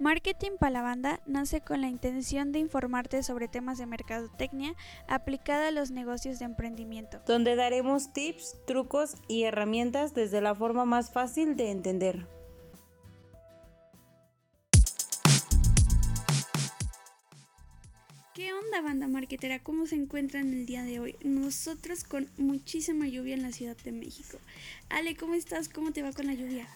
Marketing 0.00 0.52
para 0.58 0.72
la 0.72 0.82
banda 0.82 1.20
nace 1.24 1.60
con 1.60 1.80
la 1.80 1.88
intención 1.88 2.50
de 2.50 2.58
informarte 2.58 3.22
sobre 3.22 3.46
temas 3.46 3.78
de 3.78 3.86
mercadotecnia 3.86 4.74
aplicada 5.06 5.68
a 5.68 5.70
los 5.70 5.92
negocios 5.92 6.40
de 6.40 6.46
emprendimiento. 6.46 7.20
Donde 7.26 7.54
daremos 7.54 8.12
tips, 8.12 8.56
trucos 8.66 9.14
y 9.28 9.44
herramientas 9.44 10.12
desde 10.12 10.40
la 10.40 10.54
forma 10.54 10.84
más 10.84 11.12
fácil 11.12 11.56
de 11.56 11.70
entender. 11.70 12.26
¿Qué 18.34 18.52
onda 18.52 18.80
banda 18.80 19.06
marketera? 19.06 19.62
¿Cómo 19.62 19.86
se 19.86 19.94
encuentran 19.94 20.52
el 20.52 20.66
día 20.66 20.82
de 20.82 20.98
hoy? 20.98 21.16
Nosotros 21.22 22.02
con 22.02 22.28
muchísima 22.36 23.06
lluvia 23.06 23.34
en 23.34 23.42
la 23.42 23.52
Ciudad 23.52 23.76
de 23.76 23.92
México. 23.92 24.38
Ale, 24.88 25.14
¿cómo 25.14 25.34
estás? 25.34 25.68
¿Cómo 25.68 25.92
te 25.92 26.02
va 26.02 26.12
con 26.12 26.26
la 26.26 26.34
lluvia? 26.34 26.66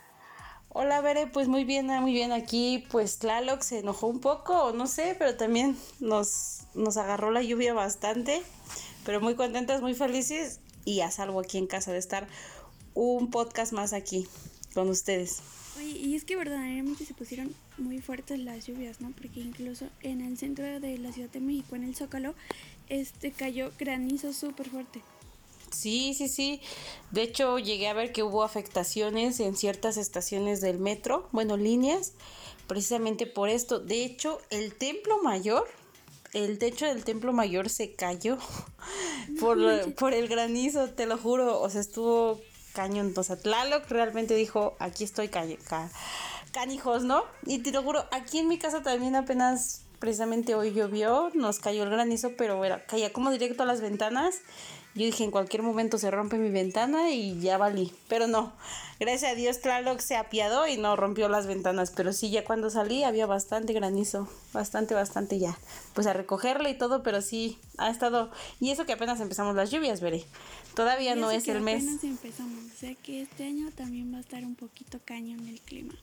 Hola, 0.71 1.01
Bere, 1.01 1.27
pues 1.27 1.49
muy 1.49 1.65
bien, 1.65 1.87
muy 1.87 2.13
bien. 2.13 2.31
Aquí, 2.33 2.85
pues 2.91 3.19
Tlaloc 3.19 3.63
se 3.63 3.79
enojó 3.79 4.07
un 4.07 4.21
poco, 4.21 4.73
no 4.73 4.87
sé, 4.87 5.17
pero 5.19 5.37
también 5.37 5.77
nos, 5.99 6.61
nos 6.75 6.97
agarró 6.99 7.31
la 7.31 7.43
lluvia 7.43 7.73
bastante. 7.73 8.43
Pero 9.05 9.21
muy 9.21 9.35
contentas, 9.35 9.81
muy 9.81 9.95
felices 9.95 10.61
y 10.85 11.01
a 11.01 11.11
salvo 11.11 11.41
aquí 11.41 11.57
en 11.59 11.67
casa 11.67 11.93
de 11.93 11.99
estar 11.99 12.29
un 12.95 13.31
podcast 13.31 13.73
más 13.73 13.93
aquí 13.93 14.27
con 14.75 14.89
ustedes. 14.91 15.41
Oye, 15.79 15.91
y 15.91 16.15
es 16.17 16.25
que 16.25 16.37
verdaderamente 16.37 17.07
se 17.07 17.15
pusieron 17.15 17.55
muy 17.79 18.01
fuertes 18.01 18.39
las 18.39 18.67
lluvias, 18.67 19.01
¿no? 19.01 19.11
Porque 19.13 19.41
incluso 19.41 19.87
en 20.03 20.21
el 20.21 20.37
centro 20.37 20.81
de 20.81 20.99
la 20.99 21.13
Ciudad 21.13 21.31
de 21.31 21.41
México, 21.41 21.77
en 21.77 21.85
el 21.85 21.95
Zócalo, 21.95 22.35
este 22.89 23.31
cayó 23.31 23.71
granizo 23.79 24.33
súper 24.33 24.69
fuerte. 24.69 25.03
Sí, 25.71 26.15
sí, 26.15 26.29
sí. 26.29 26.61
De 27.11 27.23
hecho, 27.23 27.59
llegué 27.59 27.89
a 27.89 27.95
ver 27.95 28.13
que 28.13 28.23
hubo 28.23 28.43
afectaciones 28.43 29.41
en 29.41 29.57
ciertas 29.57 29.97
estaciones 29.97 30.61
del 30.61 30.79
metro, 30.79 31.29
bueno, 31.33 31.57
líneas, 31.57 32.13
precisamente 32.67 33.27
por 33.27 33.49
esto. 33.49 33.79
De 33.79 34.05
hecho, 34.05 34.41
el 34.51 34.75
templo 34.75 35.23
mayor, 35.23 35.69
el 36.33 36.59
techo 36.59 36.87
del 36.87 37.05
templo 37.05 37.33
mayor 37.33 37.69
se 37.69 37.95
cayó 37.95 38.39
por, 39.41 39.59
por 39.95 40.15
el 40.15 40.29
granizo, 40.29 40.91
te 40.91 41.07
lo 41.07 41.19
juro. 41.19 41.61
O 41.61 41.71
sea, 41.71 41.81
estuvo 41.81 42.41
cañón. 42.75 43.13
O 43.17 43.23
sea, 43.23 43.37
Tlaloc 43.37 43.89
realmente 43.89 44.35
dijo, 44.35 44.77
aquí 44.79 45.05
estoy 45.05 45.29
canijos, 46.53 47.05
¿no? 47.05 47.25
Y 47.45 47.59
te 47.59 47.73
lo 47.73 47.83
juro, 47.83 48.05
aquí 48.11 48.39
en 48.39 48.49
mi 48.49 48.59
casa 48.59 48.83
también 48.83 49.17
apenas 49.17 49.83
precisamente 49.99 50.55
hoy 50.55 50.73
llovió, 50.73 51.31
nos 51.35 51.59
cayó 51.59 51.83
el 51.83 51.91
granizo, 51.91 52.33
pero 52.37 52.65
era, 52.65 52.85
caía 52.87 53.13
como 53.13 53.31
directo 53.31 53.65
a 53.65 53.67
las 53.67 53.81
ventanas 53.81 54.37
yo 54.99 55.07
dije, 55.07 55.23
en 55.23 55.31
cualquier 55.31 55.63
momento 55.63 55.97
se 55.97 56.11
rompe 56.11 56.37
mi 56.39 56.51
ventana 56.51 57.11
y 57.11 57.39
ya 57.41 57.57
valí. 57.57 57.93
Pero 58.09 58.27
no, 58.27 58.53
gracias 58.99 59.33
a 59.33 59.35
Dios 59.37 59.61
Tlaloc 59.61 60.01
se 60.01 60.17
apiadó 60.17 60.67
y 60.67 60.77
no 60.77 60.97
rompió 60.97 61.29
las 61.29 61.47
ventanas. 61.47 61.93
Pero 61.95 62.13
sí, 62.13 62.31
ya 62.31 62.45
cuando 62.45 62.69
salí 62.69 63.05
había 63.05 63.27
bastante 63.27 63.73
granizo. 63.73 64.29
Bastante, 64.53 64.95
bastante 64.95 65.39
ya. 65.39 65.57
Pues 65.95 66.09
a 66.09 66.13
recogerle 66.13 66.71
y 66.71 66.75
todo, 66.75 67.05
pero 67.05 67.23
sí, 67.23 67.59
ha 67.79 67.91
estado... 67.91 68.31
Y 68.59 68.71
eso 68.71 68.87
que 68.87 68.93
apenas 68.93 69.21
empezamos 69.21 69.55
las 69.55 69.71
lluvias, 69.71 70.01
veré. 70.01 70.25
Todavía 70.75 71.15
no 71.15 71.31
es 71.31 71.47
el 71.47 71.61
mes. 71.61 71.85
Apenas 71.85 72.03
empezamos. 72.03 72.65
O 72.75 72.77
sea 72.77 72.95
que 72.97 73.23
este 73.23 73.45
año 73.45 73.71
también 73.77 74.13
va 74.13 74.19
a 74.19 74.21
estar 74.21 74.45
un 74.45 74.57
poquito 74.57 74.99
cañón 75.05 75.47
el 75.47 75.61
clima. 75.61 75.95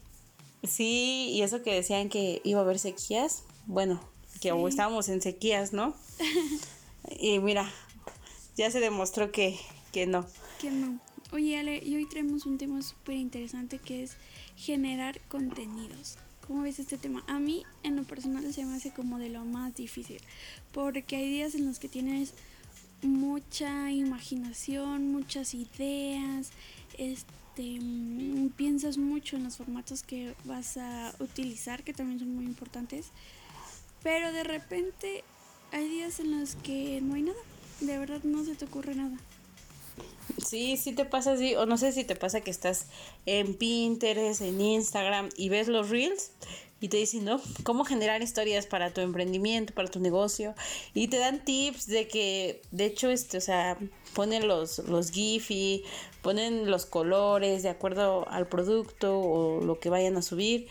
Sí, 0.63 1.31
y 1.33 1.41
eso 1.41 1.61
que 1.63 1.73
decían 1.73 2.07
que 2.07 2.41
iba 2.45 2.61
a 2.61 2.63
haber 2.63 2.79
sequías. 2.79 3.43
Bueno, 3.66 3.99
que 4.39 4.49
estábamos 4.67 5.09
en 5.09 5.21
sequías, 5.21 5.73
¿no? 5.73 5.93
y 7.19 7.39
mira, 7.39 7.69
ya 8.55 8.71
se 8.71 8.79
demostró 8.79 9.31
que, 9.31 9.59
que 9.91 10.05
no. 10.07 10.25
Que 10.59 10.71
no. 10.71 10.99
Oye, 11.31 11.59
Ale, 11.59 11.83
y 11.83 11.95
hoy 11.95 12.07
traemos 12.07 12.45
un 12.45 12.57
tema 12.57 12.81
súper 12.81 13.15
interesante 13.15 13.79
que 13.79 14.03
es 14.03 14.17
generar 14.55 15.19
contenidos. 15.27 16.17
¿Cómo 16.47 16.61
ves 16.61 16.79
este 16.79 16.97
tema? 16.97 17.23
A 17.27 17.39
mí, 17.39 17.63
en 17.83 17.95
lo 17.95 18.03
personal, 18.03 18.53
se 18.53 18.65
me 18.65 18.75
hace 18.75 18.91
como 18.91 19.17
de 19.17 19.29
lo 19.29 19.43
más 19.43 19.75
difícil. 19.75 20.21
Porque 20.71 21.15
hay 21.15 21.29
días 21.29 21.55
en 21.55 21.65
los 21.65 21.79
que 21.79 21.89
tienes 21.89 22.33
mucha 23.01 23.91
imaginación, 23.91 25.11
muchas 25.11 25.53
ideas, 25.53 26.51
este, 26.97 27.79
mm, 27.81 28.49
piensas 28.49 28.97
mucho 28.97 29.35
en 29.35 29.44
los 29.44 29.57
formatos 29.57 30.03
que 30.03 30.35
vas 30.45 30.77
a 30.77 31.13
utilizar, 31.19 31.83
que 31.83 31.94
también 31.94 32.19
son 32.19 32.35
muy 32.35 32.45
importantes. 32.45 33.07
Pero 34.03 34.31
de 34.31 34.44
repente 34.44 35.23
hay 35.71 35.89
días 35.89 36.19
en 36.19 36.39
los 36.39 36.55
que 36.55 37.01
no 37.01 37.15
hay 37.15 37.23
nada 37.23 37.39
de 37.81 37.97
verdad 37.97 38.22
no 38.24 38.44
se 38.44 38.56
te 38.56 38.66
ocurre 38.66 38.96
nada. 38.96 39.18
Sí, 40.44 40.78
sí 40.78 40.94
te 40.94 41.06
pasa 41.06 41.34
así, 41.34 41.56
o 41.56 41.66
no 41.66 41.78
sé 41.78 41.91
si 41.91 42.03
te 42.03 42.16
pasa 42.16 42.41
que 42.41 42.52
estás 42.52 42.88
en 43.25 43.56
Pinterest, 43.56 44.41
en 44.41 44.59
Instagram 44.59 45.30
y 45.38 45.50
ves 45.50 45.68
los 45.68 45.90
reels 45.90 46.31
y 46.81 46.90
te 46.90 46.97
dicen, 46.97 47.25
¿no? 47.25 47.41
Cómo 47.63 47.86
generar 47.86 48.22
historias 48.22 48.68
para 48.68 48.94
tu 48.94 49.02
emprendimiento, 49.02 49.74
para 49.74 49.88
tu 49.88 50.00
negocio. 50.00 50.53
Y 50.94 51.08
te 51.08 51.18
dan 51.18 51.44
tips 51.44 51.88
de 51.88 52.08
que, 52.08 52.62
de 52.72 52.86
hecho, 52.86 53.09
este, 53.09 53.38
o 53.38 53.41
sea, 53.41 53.78
ponen 54.13 54.47
los, 54.47 54.80
los 54.80 55.12
GIF 55.12 55.52
y 55.52 55.84
ponen 56.22 56.69
los 56.69 56.86
colores 56.86 57.63
de 57.63 57.69
acuerdo 57.69 58.28
al 58.30 58.47
producto 58.47 59.19
o 59.19 59.62
lo 59.62 59.80
que 59.80 59.90
vayan 59.90 60.18
a 60.18 60.22
subir 60.22 60.68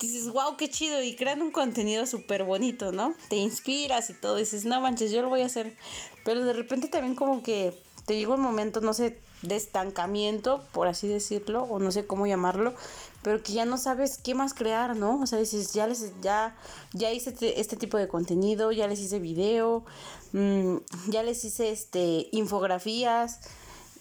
dices, 0.00 0.32
wow, 0.32 0.56
qué 0.56 0.68
chido, 0.68 1.02
y 1.02 1.16
crean 1.16 1.42
un 1.42 1.50
contenido 1.50 2.06
súper 2.06 2.44
bonito, 2.44 2.92
¿no? 2.92 3.14
Te 3.28 3.36
inspiras 3.36 4.10
y 4.10 4.14
todo, 4.14 4.36
dices, 4.36 4.64
no 4.64 4.80
manches, 4.80 5.10
yo 5.10 5.22
lo 5.22 5.28
voy 5.28 5.42
a 5.42 5.46
hacer. 5.46 5.76
Pero 6.24 6.44
de 6.44 6.52
repente 6.52 6.88
también 6.88 7.14
como 7.14 7.42
que 7.42 7.74
te 8.06 8.16
llega 8.16 8.34
un 8.34 8.40
momento, 8.40 8.80
no 8.80 8.92
sé, 8.92 9.18
de 9.42 9.56
estancamiento, 9.56 10.64
por 10.72 10.88
así 10.88 11.06
decirlo, 11.08 11.64
o 11.64 11.78
no 11.78 11.92
sé 11.92 12.06
cómo 12.06 12.26
llamarlo, 12.26 12.74
pero 13.22 13.42
que 13.42 13.52
ya 13.52 13.64
no 13.64 13.78
sabes 13.78 14.18
qué 14.18 14.34
más 14.34 14.54
crear, 14.54 14.96
¿no? 14.96 15.20
O 15.20 15.26
sea, 15.26 15.38
dices, 15.38 15.72
ya 15.72 15.86
les, 15.86 16.12
ya, 16.20 16.56
ya 16.92 17.12
hice 17.12 17.30
este, 17.30 17.60
este 17.60 17.76
tipo 17.76 17.98
de 17.98 18.08
contenido, 18.08 18.72
ya 18.72 18.88
les 18.88 19.00
hice 19.00 19.18
video, 19.18 19.84
mm, 20.32 20.76
ya 21.08 21.22
les 21.22 21.44
hice 21.44 21.70
este 21.70 22.28
infografías 22.32 23.40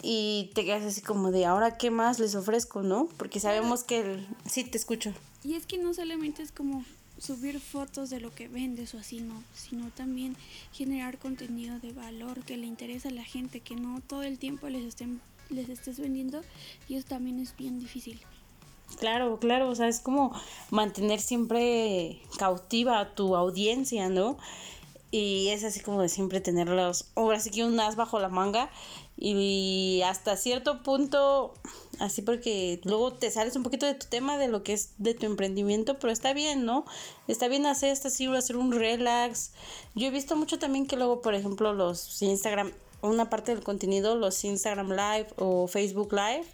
y 0.02 0.52
te 0.56 0.66
quedas 0.66 0.84
así 0.84 1.02
como 1.02 1.32
de 1.32 1.46
ahora 1.46 1.78
qué 1.78 1.92
más 1.92 2.20
les 2.20 2.36
ofrezco, 2.36 2.82
¿no? 2.82 3.08
Porque 3.18 3.40
sabemos 3.40 3.84
que 3.84 4.00
el... 4.00 4.28
sí 4.46 4.64
te 4.64 4.78
escucho. 4.78 5.14
Y 5.44 5.56
es 5.56 5.66
que 5.66 5.78
no 5.78 5.94
solamente 5.94 6.42
es 6.42 6.52
como 6.52 6.86
subir 7.18 7.60
fotos 7.60 8.10
de 8.10 8.20
lo 8.20 8.34
que 8.34 8.48
vendes 8.48 8.94
o 8.94 8.98
así, 8.98 9.22
no, 9.22 9.44
sino 9.54 9.90
también 9.92 10.36
generar 10.72 11.18
contenido 11.18 11.80
de 11.80 11.94
valor 11.94 12.44
que 12.44 12.58
le 12.58 12.66
interesa 12.66 13.10
a 13.10 13.12
la 13.12 13.24
gente, 13.24 13.60
que 13.60 13.76
no 13.76 14.02
todo 14.02 14.24
el 14.24 14.40
tiempo 14.40 14.68
les, 14.70 14.84
estén, 14.84 15.22
les 15.50 15.70
estés 15.70 16.00
vendiendo 16.00 16.42
y 16.90 16.96
eso 16.96 17.08
también 17.08 17.40
es 17.40 17.56
bien 17.56 17.80
difícil. 17.80 18.20
Claro, 19.00 19.40
claro, 19.40 19.70
o 19.70 19.76
sea, 19.76 19.88
es 19.88 20.00
como 20.00 20.34
mantener 20.70 21.20
siempre 21.20 22.22
cautiva 22.38 23.00
a 23.00 23.16
tu 23.16 23.36
audiencia, 23.36 24.10
¿no? 24.10 24.38
Y 25.16 25.50
es 25.50 25.64
así 25.64 25.80
como 25.80 26.02
de 26.02 26.10
siempre 26.10 26.42
tenerlos, 26.42 27.06
ahora 27.14 27.40
sí 27.40 27.52
que 27.52 27.64
un 27.64 27.80
as 27.80 27.96
bajo 27.96 28.18
la 28.18 28.30
manga 28.30 28.72
y 29.16 30.02
hasta 30.08 30.36
cierto 30.38 30.82
punto, 30.82 31.54
así 32.00 32.24
porque 32.24 32.82
luego 32.84 33.14
te 33.14 33.30
sales 33.30 33.56
un 33.56 33.62
poquito 33.62 33.86
de 33.86 33.94
tu 33.94 34.08
tema, 34.08 34.40
de 34.40 34.48
lo 34.48 34.64
que 34.64 34.74
es 34.74 34.96
de 34.98 35.14
tu 35.14 35.28
emprendimiento, 35.28 36.00
pero 36.00 36.12
está 36.12 36.34
bien, 36.34 36.66
¿no? 36.66 36.86
Está 37.28 37.48
bien 37.48 37.68
hacer 37.68 37.92
esto 37.92 38.08
así, 38.08 38.26
hacer 38.26 38.58
un 38.58 38.72
relax. 38.72 39.52
Yo 39.94 40.08
he 40.08 40.10
visto 40.10 40.36
mucho 40.36 40.58
también 40.58 40.88
que 40.88 40.96
luego, 40.96 41.22
por 41.22 41.36
ejemplo, 41.36 41.74
los 41.74 42.20
Instagram 42.24 42.72
una 43.08 43.30
parte 43.30 43.54
del 43.54 43.64
contenido, 43.64 44.16
los 44.16 44.44
Instagram 44.44 44.92
Live 44.92 45.28
o 45.38 45.68
Facebook 45.68 46.14
Live, 46.14 46.46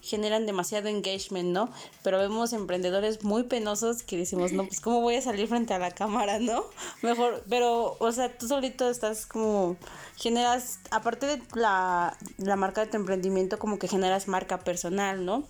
generan 0.00 0.46
demasiado 0.46 0.88
engagement, 0.88 1.50
¿no? 1.50 1.70
Pero 2.02 2.18
vemos 2.18 2.52
emprendedores 2.52 3.24
muy 3.24 3.44
penosos 3.44 4.02
que 4.02 4.16
decimos, 4.16 4.52
no, 4.52 4.66
pues 4.66 4.80
cómo 4.80 5.00
voy 5.00 5.16
a 5.16 5.22
salir 5.22 5.48
frente 5.48 5.74
a 5.74 5.78
la 5.78 5.90
cámara, 5.90 6.38
¿no? 6.38 6.64
Mejor, 7.02 7.44
pero, 7.48 7.96
o 7.98 8.12
sea, 8.12 8.36
tú 8.36 8.48
solito 8.48 8.88
estás 8.88 9.26
como, 9.26 9.76
generas, 10.16 10.80
aparte 10.90 11.26
de 11.26 11.42
la, 11.54 12.16
la 12.38 12.56
marca 12.56 12.84
de 12.84 12.90
tu 12.90 12.96
emprendimiento, 12.96 13.58
como 13.58 13.78
que 13.78 13.88
generas 13.88 14.28
marca 14.28 14.58
personal, 14.60 15.24
¿no? 15.24 15.44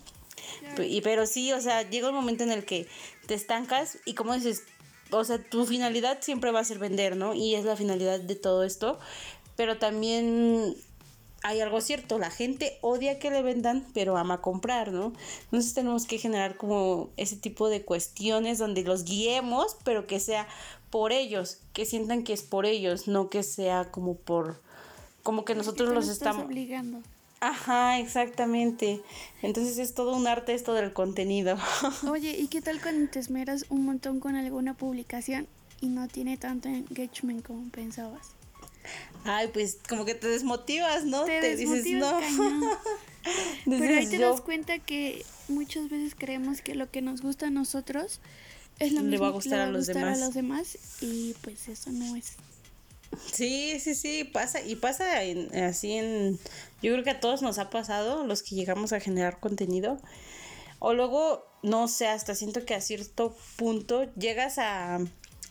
Y, 0.77 1.01
pero 1.01 1.25
sí, 1.25 1.51
o 1.53 1.61
sea, 1.61 1.89
llega 1.89 2.09
un 2.09 2.15
momento 2.15 2.43
en 2.43 2.51
el 2.51 2.65
que 2.65 2.87
te 3.27 3.33
estancas 3.33 3.97
y 4.05 4.13
como 4.13 4.33
dices, 4.33 4.63
o 5.11 5.23
sea, 5.23 5.43
tu 5.43 5.65
finalidad 5.65 6.19
siempre 6.21 6.51
va 6.51 6.59
a 6.59 6.63
ser 6.63 6.79
vender, 6.79 7.15
¿no? 7.15 7.33
Y 7.33 7.55
es 7.55 7.65
la 7.65 7.75
finalidad 7.75 8.19
de 8.19 8.35
todo 8.35 8.63
esto, 8.63 8.99
pero 9.59 9.77
también 9.77 10.73
hay 11.43 11.59
algo 11.59 11.81
cierto, 11.81 12.17
la 12.17 12.31
gente 12.31 12.77
odia 12.79 13.19
que 13.19 13.29
le 13.29 13.41
vendan, 13.41 13.85
pero 13.93 14.15
ama 14.15 14.39
comprar, 14.39 14.93
¿no? 14.93 15.11
Entonces 15.43 15.73
tenemos 15.73 16.05
que 16.05 16.17
generar 16.17 16.55
como 16.55 17.09
ese 17.17 17.35
tipo 17.35 17.67
de 17.67 17.83
cuestiones 17.83 18.57
donde 18.57 18.83
los 18.83 19.03
guiemos, 19.03 19.75
pero 19.83 20.07
que 20.07 20.21
sea 20.21 20.47
por 20.89 21.11
ellos, 21.11 21.57
que 21.73 21.85
sientan 21.85 22.23
que 22.23 22.31
es 22.31 22.41
por 22.41 22.65
ellos, 22.65 23.09
no 23.09 23.29
que 23.29 23.43
sea 23.43 23.91
como 23.91 24.15
por, 24.15 24.61
como 25.23 25.43
que 25.43 25.55
nosotros 25.55 25.89
los 25.89 26.07
estamos 26.07 26.45
obligando. 26.45 26.99
Ajá, 27.41 27.99
exactamente. 27.99 29.01
Entonces 29.41 29.77
es 29.77 29.93
todo 29.93 30.15
un 30.15 30.25
arte 30.25 30.53
esto 30.53 30.73
del 30.73 30.93
contenido. 30.93 31.57
Oye, 32.09 32.31
¿y 32.39 32.47
qué 32.47 32.61
tal 32.61 32.81
cuando 32.81 33.11
te 33.11 33.19
esmeras 33.19 33.65
un 33.67 33.83
montón 33.83 34.21
con 34.21 34.37
alguna 34.37 34.73
publicación 34.73 35.47
y 35.81 35.87
no 35.87 36.07
tiene 36.07 36.37
tanto 36.37 36.69
engagement 36.69 37.45
como 37.45 37.69
pensabas? 37.71 38.38
Ay, 39.25 39.49
pues 39.53 39.77
como 39.87 40.05
que 40.05 40.15
te 40.15 40.27
desmotivas, 40.27 41.05
¿no? 41.05 41.25
Te, 41.25 41.55
dices, 41.55 41.85
no. 41.93 42.19
Pero 43.65 43.95
ahí 43.95 44.07
te 44.07 44.17
das 44.17 44.41
cuenta 44.41 44.79
que 44.79 45.25
muchas 45.47 45.89
veces 45.89 46.15
creemos 46.17 46.61
que 46.61 46.75
lo 46.75 46.89
que 46.89 47.01
nos 47.01 47.21
gusta 47.21 47.47
a 47.47 47.49
nosotros 47.49 48.21
es 48.79 48.93
lo 48.93 49.01
le 49.01 49.09
mismo 49.09 49.23
va 49.23 49.27
a 49.27 49.31
que 49.31 49.35
gustar, 49.35 49.59
a, 49.59 49.67
los 49.67 49.87
demás. 49.87 50.17
a 50.17 50.25
los 50.25 50.33
demás 50.33 50.77
y 51.01 51.35
pues 51.41 51.67
eso 51.67 51.91
no 51.91 52.15
es. 52.15 52.33
Sí, 53.33 53.79
sí, 53.79 53.95
sí, 53.95 54.23
pasa 54.23 54.61
y 54.61 54.75
pasa 54.75 55.23
en, 55.23 55.53
así 55.63 55.93
en, 55.93 56.39
yo 56.81 56.93
creo 56.93 57.03
que 57.03 57.09
a 57.09 57.19
todos 57.19 57.41
nos 57.41 57.57
ha 57.57 57.69
pasado 57.69 58.25
los 58.25 58.43
que 58.43 58.55
llegamos 58.55 58.93
a 58.93 58.99
generar 58.99 59.39
contenido 59.39 59.99
o 60.79 60.93
luego, 60.93 61.45
no 61.61 61.87
sé, 61.87 62.07
hasta 62.07 62.35
siento 62.35 62.65
que 62.65 62.73
a 62.73 62.81
cierto 62.81 63.35
punto 63.57 64.13
llegas 64.15 64.57
a, 64.59 64.99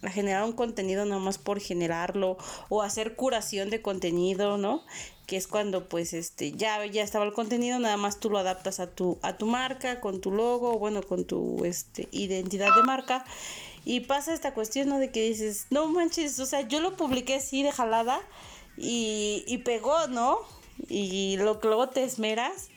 a 0.03 0.11
generar 0.11 0.45
un 0.45 0.53
contenido 0.53 1.05
nada 1.05 1.21
más 1.21 1.39
por 1.39 1.61
generarlo 1.61 2.37
o 2.69 2.83
hacer 2.83 3.17
curación 3.17 3.71
de 3.71 3.83
contenido, 3.83 4.59
¿no? 4.59 4.85
Que 5.27 5.37
es 5.37 5.47
cuando 5.47 5.89
pues 5.89 6.13
este 6.13 6.53
ya 6.53 6.85
ya 6.87 7.03
estaba 7.03 7.25
el 7.25 7.33
contenido, 7.33 7.79
nada 7.79 7.97
más 7.97 8.21
tú 8.21 8.31
lo 8.31 8.39
adaptas 8.39 8.81
a 8.81 8.91
tu 8.91 9.19
a 9.23 9.37
tu 9.37 9.47
marca 9.47 10.01
con 10.01 10.21
tu 10.21 10.31
logo, 10.31 10.79
bueno, 10.79 11.03
con 11.03 11.25
tu 11.25 11.65
este 11.65 12.09
identidad 12.13 12.75
de 12.75 12.83
marca 12.83 13.25
y 13.85 14.01
pasa 14.01 14.35
esta 14.35 14.55
cuestión, 14.55 14.89
¿no? 14.89 14.99
De 14.99 15.11
que 15.11 15.23
dices, 15.23 15.67
no 15.71 15.87
manches, 15.87 16.39
o 16.41 16.47
sea, 16.47 16.63
yo 16.63 16.81
lo 16.81 16.97
publiqué 16.97 17.37
así 17.37 17.63
de 17.63 17.73
jalada 17.73 18.21
y, 18.77 19.45
y 19.47 19.59
pegó, 19.59 20.09
¿no? 20.09 20.39
Y 20.89 21.37
lo 21.39 21.59
que 21.59 21.69
luego 21.69 21.89
te 21.89 22.05
esmeras 22.05 22.69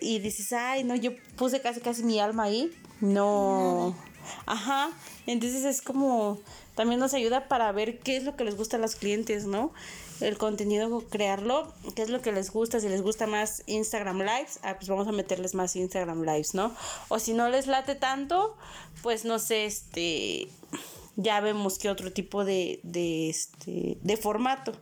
y 0.00 0.18
dices, 0.18 0.52
ay, 0.52 0.84
no, 0.84 0.94
yo 0.94 1.12
puse 1.36 1.60
casi, 1.60 1.80
casi 1.80 2.04
mi 2.04 2.20
alma 2.20 2.44
ahí. 2.44 2.70
No. 3.00 3.96
Ajá. 4.46 4.90
Entonces 5.26 5.64
es 5.64 5.82
como, 5.82 6.38
también 6.74 7.00
nos 7.00 7.14
ayuda 7.14 7.48
para 7.48 7.70
ver 7.72 7.98
qué 8.00 8.16
es 8.16 8.24
lo 8.24 8.36
que 8.36 8.44
les 8.44 8.56
gusta 8.56 8.76
a 8.76 8.80
los 8.80 8.96
clientes, 8.96 9.46
¿no? 9.46 9.72
El 10.20 10.38
contenido, 10.38 11.02
crearlo, 11.08 11.72
qué 11.94 12.02
es 12.02 12.08
lo 12.08 12.22
que 12.22 12.32
les 12.32 12.50
gusta, 12.50 12.80
si 12.80 12.88
les 12.88 13.02
gusta 13.02 13.26
más 13.26 13.62
Instagram 13.66 14.18
Lives, 14.18 14.60
ah, 14.62 14.76
pues 14.76 14.88
vamos 14.88 15.08
a 15.08 15.12
meterles 15.12 15.54
más 15.54 15.74
Instagram 15.76 16.22
Lives, 16.22 16.54
¿no? 16.54 16.74
O 17.08 17.18
si 17.18 17.32
no 17.32 17.48
les 17.48 17.66
late 17.66 17.94
tanto, 17.94 18.56
pues 19.02 19.24
no 19.24 19.38
sé, 19.38 19.64
este, 19.64 20.48
ya 21.16 21.40
vemos 21.40 21.78
qué 21.78 21.90
otro 21.90 22.12
tipo 22.12 22.44
de, 22.44 22.80
de, 22.82 23.28
este, 23.28 23.98
de 24.00 24.16
formato. 24.16 24.72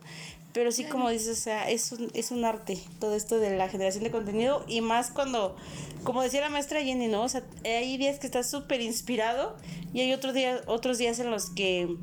Pero 0.53 0.71
sí, 0.71 0.83
como 0.83 1.09
dices, 1.09 1.39
o 1.39 1.41
sea, 1.41 1.69
es 1.69 1.91
un, 1.91 2.11
es 2.13 2.29
un 2.29 2.45
arte 2.45 2.77
todo 2.99 3.15
esto 3.15 3.39
de 3.39 3.57
la 3.57 3.69
generación 3.69 4.03
de 4.03 4.11
contenido 4.11 4.63
y 4.67 4.81
más 4.81 5.09
cuando, 5.09 5.55
como 6.03 6.21
decía 6.21 6.41
la 6.41 6.49
maestra 6.49 6.81
Jenny, 6.81 7.07
¿no? 7.07 7.23
O 7.23 7.29
sea, 7.29 7.43
hay 7.65 7.97
días 7.97 8.19
que 8.19 8.27
estás 8.27 8.49
súper 8.51 8.81
inspirado 8.81 9.57
y 9.93 10.01
hay 10.01 10.13
otros 10.13 10.35
días, 10.35 10.61
otros 10.67 10.99
días 10.99 11.17
en 11.19 11.31
los 11.31 11.49
que 11.49 11.97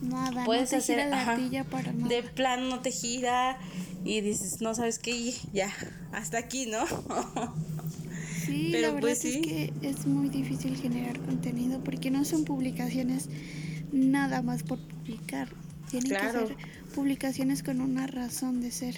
nada, 0.00 0.44
puedes 0.44 0.64
no 0.64 0.70
te 0.70 0.76
hacer 0.76 1.08
la 1.08 1.22
ardilla 1.22 1.62
para 1.62 1.92
nada. 1.92 2.08
de 2.08 2.24
plan 2.24 2.68
no 2.68 2.80
te 2.80 2.90
gira 2.90 3.58
y 4.04 4.20
dices, 4.20 4.60
no 4.60 4.74
sabes 4.74 4.98
qué, 4.98 5.32
ya, 5.52 5.72
hasta 6.10 6.38
aquí, 6.38 6.66
¿no? 6.66 6.84
sí, 8.46 8.70
Pero 8.72 8.88
la 8.88 8.94
verdad 8.94 9.00
pues, 9.00 9.24
es 9.24 9.46
que 9.46 9.72
es 9.82 10.06
muy 10.06 10.28
difícil 10.28 10.76
generar 10.76 11.20
contenido 11.20 11.78
porque 11.84 12.10
no 12.10 12.24
son 12.24 12.44
publicaciones 12.44 13.28
nada 13.92 14.42
más 14.42 14.64
por 14.64 14.80
publicar. 14.80 15.61
Tienen 15.92 16.10
que 16.10 16.32
ser 16.32 16.56
publicaciones 16.94 17.62
con 17.62 17.80
una 17.80 18.06
razón 18.06 18.62
de 18.62 18.70
ser. 18.70 18.96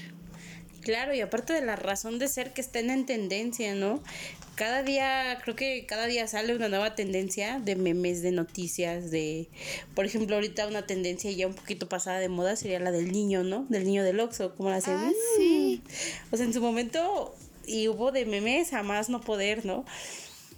Claro, 0.81 1.15
y 1.15 1.21
aparte 1.23 1.55
de 1.55 1.63
la 1.63 1.77
razón 1.77 2.19
de 2.19 2.29
ser 2.29 2.53
que 2.53 2.61
estén 2.61 2.91
en 2.91 3.07
tendencia, 3.07 3.75
¿no? 3.75 4.01
Cada 4.55 4.83
día, 4.83 5.39
creo 5.43 5.57
que 5.57 5.87
cada 5.87 6.07
día 6.07 6.29
sale 6.29 6.55
una 6.55 6.69
nueva 6.69 6.95
tendencia 6.95 7.59
de 7.59 7.75
memes, 7.75 8.23
de 8.23 8.31
noticias, 8.31 9.11
de, 9.11 9.49
por 9.95 10.05
ejemplo, 10.05 10.37
ahorita 10.37 10.69
una 10.69 10.87
tendencia 10.87 11.33
ya 11.33 11.47
un 11.49 11.55
poquito 11.55 11.89
pasada 11.89 12.21
de 12.21 12.29
moda 12.29 12.55
sería 12.55 12.79
la 12.79 12.93
del 12.93 13.11
niño, 13.11 13.43
¿no? 13.43 13.67
Del 13.71 13.85
niño 13.85 14.05
del 14.05 14.21
Oxxo, 14.21 14.55
como 14.55 14.71
la 14.71 14.77
hacen. 14.77 14.95
Ah, 14.95 15.11
sí. 15.37 15.83
O 16.31 16.37
sea, 16.37 16.47
en 16.47 16.53
su 16.53 16.61
momento, 16.61 17.35
y 17.67 17.89
hubo 17.89 18.13
de 18.13 18.27
memes 18.27 18.73
a 18.73 18.85
más 18.85 19.09
no 19.09 19.21
poder, 19.23 19.65
¿no? 19.65 19.85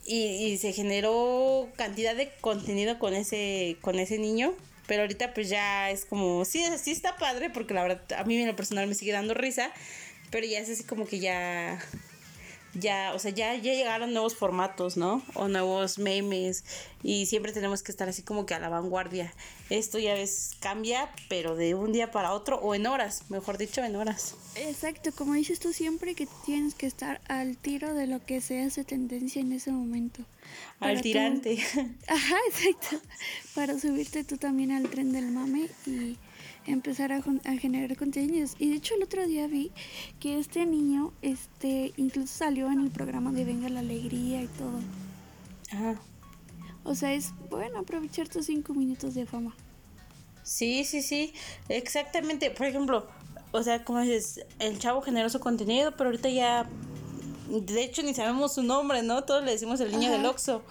Y, 0.04 0.24
y 0.24 0.58
se 0.58 0.72
generó 0.72 1.68
cantidad 1.76 2.14
de 2.14 2.30
contenido 2.40 2.98
con 2.98 3.14
ese, 3.14 3.78
con 3.80 3.98
ese 3.98 4.18
niño 4.18 4.54
pero 4.86 5.02
ahorita 5.02 5.34
pues 5.34 5.48
ya 5.48 5.90
es 5.90 6.04
como, 6.04 6.44
sí, 6.44 6.64
sí 6.82 6.92
está 6.92 7.16
padre 7.16 7.50
porque 7.50 7.74
la 7.74 7.82
verdad 7.82 8.00
a 8.18 8.24
mí 8.24 8.36
en 8.36 8.46
lo 8.46 8.56
personal 8.56 8.86
me 8.86 8.94
sigue 8.94 9.12
dando 9.12 9.34
risa, 9.34 9.70
pero 10.30 10.46
ya 10.46 10.58
es 10.58 10.70
así 10.70 10.84
como 10.84 11.06
que 11.06 11.18
ya 11.18 11.78
ya, 12.78 13.12
o 13.14 13.18
sea, 13.18 13.30
ya, 13.30 13.54
ya 13.54 13.74
llegaron 13.74 14.12
nuevos 14.12 14.34
formatos, 14.34 14.96
¿no? 14.96 15.22
O 15.34 15.48
nuevos 15.48 15.98
memes 15.98 16.64
y 17.02 17.26
siempre 17.26 17.52
tenemos 17.52 17.82
que 17.82 17.92
estar 17.92 18.08
así 18.08 18.22
como 18.22 18.46
que 18.46 18.54
a 18.54 18.58
la 18.58 18.68
vanguardia. 18.68 19.32
Esto 19.70 19.98
ya 19.98 20.14
ves, 20.14 20.56
cambia, 20.60 21.10
pero 21.28 21.56
de 21.56 21.74
un 21.74 21.92
día 21.92 22.10
para 22.10 22.32
otro 22.32 22.58
o 22.58 22.74
en 22.74 22.86
horas, 22.86 23.30
mejor 23.30 23.58
dicho, 23.58 23.82
en 23.82 23.96
horas. 23.96 24.34
Exacto, 24.56 25.10
como 25.12 25.34
dices 25.34 25.58
tú 25.58 25.72
siempre 25.72 26.14
que 26.14 26.26
tienes 26.44 26.74
que 26.74 26.86
estar 26.86 27.20
al 27.28 27.56
tiro 27.56 27.94
de 27.94 28.06
lo 28.06 28.24
que 28.24 28.40
se 28.40 28.62
hace 28.62 28.84
tendencia 28.84 29.40
en 29.40 29.52
ese 29.52 29.70
momento. 29.70 30.22
Al 30.80 31.00
tirante. 31.00 31.58
Ajá, 32.06 32.36
exacto. 32.48 33.06
Para 33.54 33.78
subirte 33.78 34.24
tú 34.24 34.36
también 34.36 34.72
al 34.72 34.88
tren 34.88 35.12
del 35.12 35.26
mame 35.26 35.68
y 35.86 36.16
empezar 36.66 37.12
a, 37.12 37.16
a, 37.16 37.56
generar 37.56 37.96
contenidos. 37.96 38.54
Y 38.58 38.70
de 38.70 38.76
hecho 38.76 38.94
el 38.94 39.02
otro 39.02 39.26
día 39.26 39.46
vi 39.46 39.72
que 40.20 40.38
este 40.38 40.66
niño 40.66 41.12
este 41.22 41.92
incluso 41.96 42.38
salió 42.38 42.70
en 42.70 42.80
el 42.80 42.90
programa 42.90 43.32
de 43.32 43.44
Venga 43.44 43.68
la 43.68 43.80
Alegría 43.80 44.42
y 44.42 44.48
todo. 44.48 44.80
Ajá. 45.72 46.00
O 46.84 46.94
sea, 46.94 47.12
es 47.12 47.32
bueno 47.50 47.80
aprovechar 47.80 48.28
tus 48.28 48.46
cinco 48.46 48.72
minutos 48.72 49.14
de 49.14 49.26
fama. 49.26 49.54
Sí, 50.44 50.84
sí, 50.84 51.02
sí, 51.02 51.34
exactamente. 51.68 52.50
Por 52.52 52.66
ejemplo, 52.66 53.08
o 53.50 53.62
sea, 53.62 53.84
como 53.84 54.00
dices, 54.00 54.46
el 54.60 54.78
chavo 54.78 55.02
generó 55.02 55.28
su 55.28 55.40
contenido, 55.40 55.96
pero 55.96 56.10
ahorita 56.10 56.28
ya 56.28 56.68
de 57.48 57.82
hecho 57.82 58.02
ni 58.02 58.14
sabemos 58.14 58.54
su 58.54 58.62
nombre, 58.62 59.02
¿no? 59.02 59.24
Todos 59.24 59.44
le 59.44 59.52
decimos 59.52 59.80
el 59.80 59.92
niño 59.92 60.10
del 60.12 60.24
Oxxo. 60.26 60.62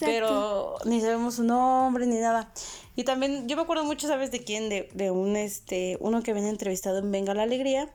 Pero 0.00 0.76
ni 0.84 1.00
sabemos 1.00 1.36
su 1.36 1.44
nombre 1.44 2.06
ni 2.06 2.16
nada. 2.16 2.52
Y 2.96 3.04
también 3.04 3.48
yo 3.48 3.56
me 3.56 3.62
acuerdo 3.62 3.84
mucho, 3.84 4.06
¿sabes 4.06 4.30
de 4.30 4.44
quién? 4.44 4.68
De, 4.68 4.88
de 4.94 5.10
un 5.10 5.36
este 5.36 5.96
uno 6.00 6.22
que 6.22 6.32
venía 6.32 6.50
entrevistado 6.50 6.98
en 6.98 7.10
Venga 7.10 7.34
la 7.34 7.44
Alegría 7.44 7.90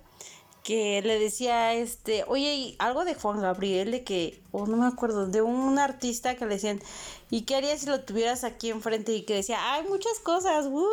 que 0.64 1.02
le 1.02 1.18
decía 1.18 1.74
este, 1.76 2.26
"Oye, 2.28 2.76
algo 2.80 3.06
de 3.06 3.16
Juan 3.16 3.40
Gabriel 3.40 3.90
de 3.90 4.04
que 4.04 4.42
o 4.52 4.66
no 4.66 4.76
me 4.76 4.88
acuerdo, 4.88 5.28
de 5.28 5.42
un 5.42 5.78
artista 5.78 6.36
que 6.36 6.46
le 6.46 6.56
decían, 6.56 6.82
¿y 7.30 7.44
qué 7.44 7.56
harías 7.56 7.82
si 7.82 7.86
lo 7.86 8.02
tuvieras 8.02 8.44
aquí 8.44 8.70
enfrente? 8.70 9.14
Y 9.14 9.22
que 9.22 9.36
decía, 9.36 9.74
hay 9.74 9.84
muchas 9.84 10.20
cosas, 10.20 10.66
¡uh! 10.66 10.88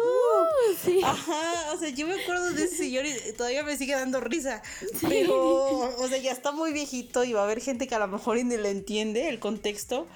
sí. 0.85 1.01
Ajá, 1.05 1.73
o 1.73 1.79
sea, 1.79 1.89
yo 1.89 2.07
me 2.07 2.23
acuerdo 2.23 2.53
de 2.53 2.65
ese 2.65 2.77
señor 2.77 3.07
y 3.07 3.33
todavía 3.33 3.63
me 3.63 3.77
sigue 3.77 3.95
dando 3.95 4.21
risa, 4.21 4.63
pero, 5.01 5.79
o 5.79 6.09
sea, 6.09 6.19
ya 6.19 6.33
está 6.33 6.53
muy 6.53 6.73
viejito 6.73 7.25
y 7.25 7.33
va 7.33 7.41
a 7.41 7.45
haber 7.45 7.61
gente 7.61 7.87
que 7.87 7.95
a 7.95 7.99
lo 7.99 8.09
mejor 8.09 8.37
ni 8.37 8.57
le 8.57 8.71
entiende 8.71 9.29
el 9.29 9.41
contexto, 9.41 10.07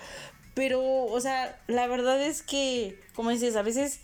pero, 0.59 1.05
o 1.05 1.21
sea, 1.21 1.57
la 1.69 1.87
verdad 1.87 2.21
es 2.21 2.43
que, 2.43 2.99
como 3.15 3.31
dices, 3.31 3.55
a 3.55 3.63
veces 3.63 4.01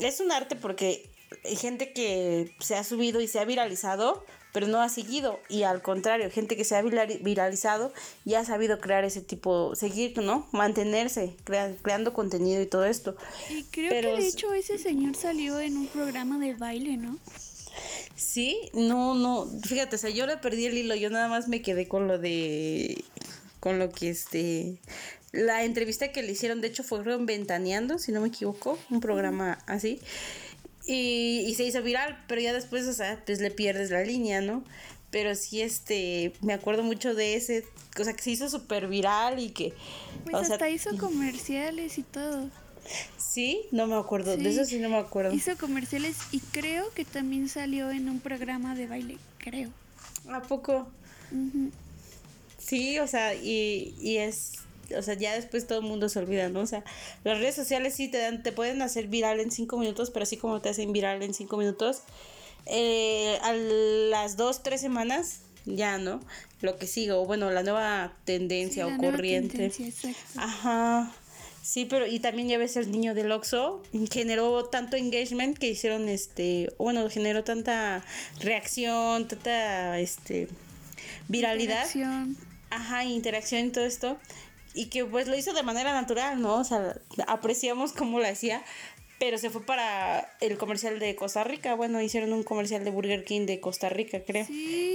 es 0.00 0.20
un 0.20 0.32
arte 0.32 0.56
porque 0.56 1.10
hay 1.44 1.54
gente 1.54 1.92
que 1.92 2.50
se 2.60 2.76
ha 2.76 2.82
subido 2.82 3.20
y 3.20 3.28
se 3.28 3.40
ha 3.40 3.44
viralizado, 3.44 4.24
pero 4.54 4.68
no 4.68 4.80
ha 4.80 4.88
seguido. 4.88 5.38
Y 5.50 5.64
al 5.64 5.82
contrario, 5.82 6.30
gente 6.30 6.56
que 6.56 6.64
se 6.64 6.76
ha 6.76 6.82
viralizado 6.82 7.92
y 8.24 8.36
ha 8.36 8.44
sabido 8.46 8.80
crear 8.80 9.04
ese 9.04 9.20
tipo, 9.20 9.74
seguir, 9.74 10.16
¿no? 10.16 10.48
Mantenerse, 10.50 11.36
creando 11.44 12.14
contenido 12.14 12.62
y 12.62 12.66
todo 12.66 12.86
esto. 12.86 13.14
Y 13.50 13.64
creo 13.64 13.90
que 13.90 14.00
de 14.00 14.28
hecho 14.28 14.54
ese 14.54 14.78
señor 14.78 15.14
salió 15.14 15.60
en 15.60 15.76
un 15.76 15.88
programa 15.88 16.38
de 16.38 16.54
baile, 16.54 16.96
¿no? 16.96 17.18
Sí, 18.14 18.70
no, 18.72 19.14
no, 19.14 19.46
fíjate, 19.62 19.96
o 19.96 19.98
sea, 19.98 20.08
yo 20.08 20.26
le 20.26 20.38
perdí 20.38 20.64
el 20.64 20.78
hilo, 20.78 20.94
yo 20.94 21.10
nada 21.10 21.28
más 21.28 21.48
me 21.48 21.60
quedé 21.60 21.86
con 21.86 22.08
lo 22.08 22.18
de, 22.18 23.04
con 23.66 23.80
lo 23.80 23.90
que 23.90 24.10
este, 24.10 24.78
la 25.32 25.64
entrevista 25.64 26.12
que 26.12 26.22
le 26.22 26.30
hicieron, 26.30 26.60
de 26.60 26.68
hecho 26.68 26.84
fue 26.84 27.02
Ventaneando, 27.02 27.98
si 27.98 28.12
no 28.12 28.20
me 28.20 28.28
equivoco, 28.28 28.78
un 28.90 29.00
programa 29.00 29.58
así. 29.66 29.98
Y, 30.86 31.40
y 31.48 31.54
se 31.56 31.64
hizo 31.64 31.82
viral, 31.82 32.16
pero 32.28 32.40
ya 32.40 32.52
después, 32.52 32.86
o 32.86 32.92
sea, 32.92 33.20
pues 33.26 33.40
le 33.40 33.50
pierdes 33.50 33.90
la 33.90 34.04
línea, 34.04 34.40
¿no? 34.40 34.62
Pero 35.10 35.34
sí, 35.34 35.62
este, 35.62 36.32
me 36.42 36.52
acuerdo 36.52 36.84
mucho 36.84 37.16
de 37.16 37.34
ese, 37.34 37.64
o 37.98 38.04
sea, 38.04 38.12
que 38.12 38.22
se 38.22 38.30
hizo 38.30 38.48
súper 38.48 38.86
viral 38.86 39.40
y 39.40 39.50
que... 39.50 39.74
Pues 40.22 40.48
hasta 40.48 40.70
hizo 40.70 40.96
comerciales 40.96 41.98
y 41.98 42.04
todo. 42.04 42.48
Sí, 43.18 43.62
no 43.72 43.88
me 43.88 43.96
acuerdo, 43.96 44.36
de 44.36 44.48
eso 44.48 44.64
sí 44.64 44.78
no 44.78 44.90
me 44.90 44.98
acuerdo. 44.98 45.34
Hizo 45.34 45.56
comerciales 45.58 46.14
y 46.30 46.38
creo 46.38 46.88
que 46.94 47.04
también 47.04 47.48
salió 47.48 47.90
en 47.90 48.08
un 48.08 48.20
programa 48.20 48.76
de 48.76 48.86
baile, 48.86 49.18
creo. 49.38 49.70
¿A 50.30 50.40
poco? 50.42 50.86
Sí, 52.66 52.98
o 52.98 53.06
sea, 53.06 53.34
y, 53.34 53.94
y 54.00 54.16
es 54.16 54.52
o 54.96 55.02
sea, 55.02 55.14
ya 55.14 55.34
después 55.34 55.66
todo 55.66 55.78
el 55.78 55.84
mundo 55.84 56.08
se 56.08 56.18
olvida, 56.18 56.48
¿no? 56.48 56.60
O 56.60 56.66
sea, 56.66 56.84
las 57.24 57.38
redes 57.38 57.54
sociales 57.54 57.94
sí 57.94 58.08
te 58.08 58.18
dan, 58.18 58.42
te 58.42 58.52
pueden 58.52 58.82
hacer 58.82 59.08
viral 59.08 59.40
en 59.40 59.50
cinco 59.50 59.78
minutos, 59.78 60.10
pero 60.10 60.22
así 60.24 60.36
como 60.36 60.60
te 60.60 60.68
hacen 60.68 60.92
viral 60.92 61.22
en 61.22 61.34
cinco 61.34 61.56
minutos, 61.56 62.02
eh, 62.66 63.38
a 63.42 63.52
las 63.52 64.36
dos, 64.36 64.62
tres 64.62 64.80
semanas, 64.80 65.40
ya, 65.64 65.98
¿no? 65.98 66.20
Lo 66.60 66.76
que 66.78 66.86
sigue, 66.86 67.12
o 67.12 67.24
bueno, 67.24 67.50
la 67.50 67.62
nueva 67.62 68.16
tendencia 68.24 68.86
o 68.86 68.96
corriente. 68.96 69.72
Ajá. 70.36 71.12
Sí, 71.62 71.84
pero 71.84 72.06
y 72.06 72.20
también 72.20 72.48
ya 72.48 72.58
ves 72.58 72.76
el 72.76 72.92
niño 72.92 73.12
del 73.12 73.32
Oxxo, 73.32 73.82
generó 74.12 74.66
tanto 74.66 74.96
engagement 74.96 75.58
que 75.58 75.68
hicieron 75.68 76.08
este, 76.08 76.72
bueno, 76.78 77.10
generó 77.10 77.42
tanta 77.42 78.04
reacción, 78.38 79.26
tanta 79.26 79.98
este 79.98 80.46
viralidad. 81.26 81.84
Interacción. 81.86 82.36
Ajá, 82.76 83.04
interacción 83.04 83.66
y 83.66 83.70
todo 83.70 83.84
esto 83.84 84.18
y 84.76 84.86
que 84.86 85.04
pues 85.04 85.26
lo 85.26 85.36
hizo 85.36 85.54
de 85.54 85.62
manera 85.62 85.92
natural, 85.92 86.40
¿no? 86.40 86.56
O 86.56 86.64
sea, 86.64 87.00
apreciamos 87.26 87.92
cómo 87.92 88.20
lo 88.20 88.28
hacía, 88.28 88.62
pero 89.18 89.38
se 89.38 89.48
fue 89.48 89.64
para 89.64 90.30
el 90.40 90.58
comercial 90.58 90.98
de 90.98 91.16
Costa 91.16 91.42
Rica. 91.44 91.74
Bueno, 91.74 92.00
hicieron 92.02 92.34
un 92.34 92.42
comercial 92.42 92.84
de 92.84 92.90
Burger 92.90 93.24
King 93.24 93.46
de 93.46 93.58
Costa 93.58 93.88
Rica, 93.88 94.20
creo. 94.24 94.46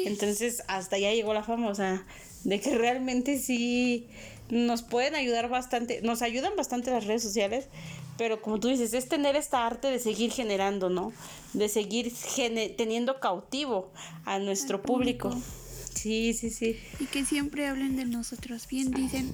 Entonces, 0.05 0.63
hasta 0.67 0.97
allá 0.97 1.11
llegó 1.11 1.33
la 1.33 1.43
fama, 1.43 1.69
o 1.69 1.75
sea, 1.75 2.05
de 2.43 2.59
que 2.59 2.77
realmente 2.77 3.39
sí 3.39 4.07
nos 4.50 4.83
pueden 4.83 5.15
ayudar 5.15 5.50
bastante, 5.50 6.01
nos 6.03 6.21
ayudan 6.21 6.55
bastante 6.55 6.91
las 6.91 7.05
redes 7.05 7.23
sociales, 7.23 7.67
pero 8.17 8.39
como 8.41 8.59
tú 8.59 8.67
dices, 8.67 8.93
es 8.93 9.09
tener 9.09 9.35
esta 9.35 9.65
arte 9.65 9.88
de 9.88 9.97
seguir 9.97 10.31
generando, 10.31 10.91
¿no? 10.91 11.11
De 11.53 11.69
seguir 11.69 12.13
teniendo 12.77 13.19
cautivo 13.19 13.89
a 14.25 14.38
nuestro 14.38 14.83
público. 14.83 15.35
Sí, 15.93 16.33
sí, 16.33 16.50
sí. 16.50 16.79
Y 17.00 17.05
que 17.05 17.25
siempre 17.25 17.67
hablen 17.67 17.95
de 17.95 18.05
nosotros 18.05 18.67
bien, 18.67 18.91
dicen 18.91 19.33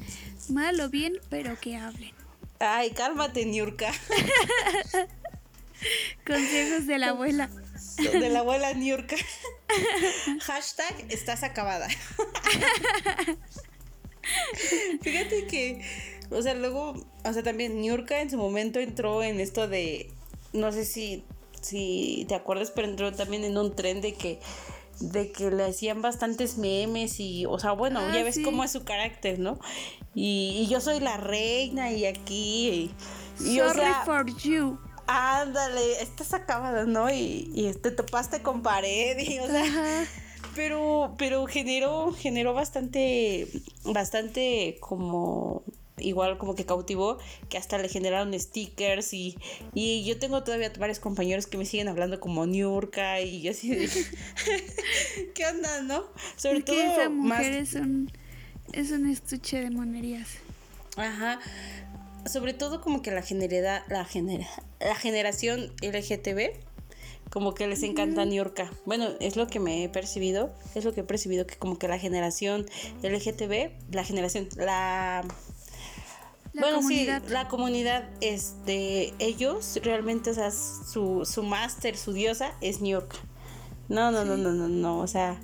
mal 0.49 0.79
o 0.79 0.89
bien, 0.89 1.13
pero 1.29 1.59
que 1.59 1.75
hablen. 1.75 2.11
Ay, 2.59 2.91
cálmate, 2.91 3.45
Niurka. 3.45 3.91
Consejos 6.25 6.87
de 6.87 6.97
la 6.97 7.09
abuela. 7.09 7.49
De 7.97 8.29
la 8.29 8.39
abuela 8.39 8.73
Niurka. 8.73 9.15
Hashtag 10.41 11.05
estás 11.09 11.43
acabada. 11.43 11.87
Fíjate 15.01 15.47
que, 15.47 15.81
o 16.31 16.41
sea, 16.41 16.55
luego, 16.55 16.95
o 17.23 17.33
sea, 17.33 17.43
también 17.43 17.79
Niurka 17.79 18.21
en 18.21 18.29
su 18.29 18.37
momento 18.37 18.79
entró 18.79 19.23
en 19.23 19.39
esto 19.39 19.67
de, 19.67 20.09
no 20.53 20.71
sé 20.71 20.85
si, 20.85 21.23
si 21.61 22.25
te 22.27 22.35
acuerdas, 22.35 22.71
pero 22.71 22.87
entró 22.87 23.13
también 23.13 23.43
en 23.43 23.57
un 23.57 23.75
tren 23.75 24.01
de 24.01 24.13
que 24.13 24.39
de 24.99 25.31
que 25.31 25.51
le 25.51 25.65
hacían 25.65 26.01
bastantes 26.01 26.57
memes 26.57 27.19
y, 27.19 27.45
o 27.45 27.59
sea, 27.59 27.71
bueno, 27.71 27.99
ya 28.13 28.21
ah, 28.21 28.23
ves 28.23 28.39
cómo 28.43 28.63
es 28.63 28.71
su 28.71 28.83
carácter, 28.83 29.39
¿no? 29.39 29.59
Y, 30.13 30.67
yo 30.69 30.81
soy 30.81 30.99
la 30.99 31.17
reina 31.17 31.91
y 31.91 32.05
aquí. 32.05 32.91
Y, 33.39 33.57
Sorry 33.57 33.93
for 34.05 34.25
you. 34.37 34.79
Ándale, 35.05 36.01
estás 36.01 36.33
acabada, 36.33 36.85
¿no? 36.85 37.09
Y, 37.09 37.51
y 37.53 37.71
te 37.73 37.91
topaste 37.91 38.41
con 38.41 38.61
pared 38.61 39.17
y, 39.19 39.39
o 39.39 39.47
sea. 39.47 40.05
Pero, 40.55 41.13
pero 41.19 41.45
generó, 41.45 42.11
generó 42.13 42.53
bastante, 42.55 43.47
bastante 43.85 44.77
como 44.79 45.63
igual 45.97 46.37
como 46.37 46.55
que 46.55 46.65
cautivó, 46.65 47.17
que 47.49 47.57
hasta 47.57 47.77
le 47.77 47.89
generaron 47.89 48.37
stickers 48.39 49.13
y, 49.13 49.37
y 49.73 50.03
yo 50.05 50.17
tengo 50.19 50.43
todavía 50.43 50.71
varios 50.77 50.99
compañeros 50.99 51.47
que 51.47 51.57
me 51.57 51.65
siguen 51.65 51.87
hablando 51.87 52.19
como 52.19 52.45
Niurka 52.45 53.21
y 53.21 53.41
yo 53.41 53.51
así 53.51 53.69
de, 53.69 53.89
¿qué 55.35 55.45
onda, 55.45 55.81
no? 55.81 56.03
Sobre 56.35 56.61
todo 56.61 56.79
esa 56.79 57.09
mujer 57.09 57.53
es, 57.53 57.73
un, 57.73 58.11
es 58.73 58.91
un 58.91 59.09
estuche 59.09 59.61
de 59.61 59.69
monerías. 59.69 60.29
Ajá. 60.95 61.39
Sobre 62.25 62.53
todo 62.53 62.81
como 62.81 63.01
que 63.01 63.11
la 63.11 63.21
generedad, 63.21 63.83
la 63.89 64.03
genera, 64.03 64.47
la 64.79 64.95
generación 64.95 65.71
LGTB 65.81 66.67
como 67.29 67.53
que 67.53 67.67
les 67.67 67.83
encanta 67.83 68.25
Niurka. 68.25 68.71
Bueno, 68.85 69.09
es 69.19 69.35
lo 69.35 69.47
que 69.47 69.59
me 69.59 69.83
he 69.83 69.89
percibido, 69.89 70.53
es 70.75 70.85
lo 70.85 70.93
que 70.93 71.01
he 71.01 71.03
percibido 71.03 71.45
que 71.45 71.55
como 71.55 71.77
que 71.77 71.87
la 71.87 71.99
generación 71.99 72.65
LGTB, 73.03 73.71
la 73.91 74.03
generación, 74.03 74.47
la 74.55 75.25
bueno, 76.59 76.81
sí, 76.81 77.07
la 77.29 77.47
comunidad, 77.47 78.09
este, 78.21 79.13
ellos 79.19 79.79
realmente, 79.83 80.31
o 80.31 80.33
sea, 80.33 80.51
su, 80.51 81.25
su 81.25 81.43
máster, 81.43 81.97
su 81.97 82.13
diosa 82.13 82.53
es 82.61 82.81
New 82.81 82.91
York. 82.91 83.15
No, 83.89 84.11
no, 84.11 84.25
no, 84.25 84.35
no, 84.37 84.51
no, 84.51 84.67
no, 84.67 84.99
o 84.99 85.07
sea, 85.07 85.39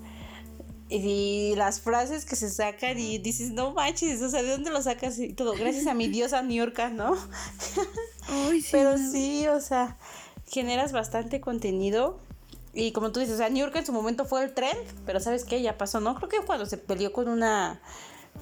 y 0.89 1.55
las 1.55 1.82
frases 1.82 2.25
que 2.25 2.36
se 2.36 2.50
sacan 2.50 3.00
y 3.00 3.17
dices, 3.17 3.51
no 3.51 3.74
manches, 3.74 4.22
o 4.22 4.29
sea, 4.29 4.43
¿de 4.43 4.50
dónde 4.50 4.70
lo 4.70 4.82
sacas? 4.82 5.17
Y 5.17 5.34
todo, 5.34 5.53
gracias 5.53 5.88
a 5.88 5.93
mi 5.93 6.08
diosa 6.10 6.41
New 6.43 6.58
York, 6.58 6.79
¿no? 6.91 7.15
Pero 8.72 8.98
sí, 8.98 9.48
o 9.48 9.60
sea, 9.60 9.98
generas 10.48 10.91
bastante 10.91 11.41
contenido. 11.41 12.20
Y 12.75 12.91
como 12.91 13.12
tú 13.12 13.20
dices, 13.20 13.36
o 13.36 13.38
sea, 13.38 13.50
New 13.50 13.65
York 13.65 13.75
en 13.75 13.86
su 13.86 13.93
momento 13.93 14.25
fue 14.25 14.43
el 14.43 14.53
trend, 14.53 14.79
pero 15.05 15.20
¿sabes 15.20 15.46
qué? 15.46 15.62
Ya 15.62 15.77
pasó, 15.77 16.00
¿no? 16.00 16.15
Creo 16.15 16.27
que 16.27 16.38
cuando 16.39 16.65
se 16.65 16.77
peleó 16.77 17.13
con 17.13 17.27
una, 17.27 17.82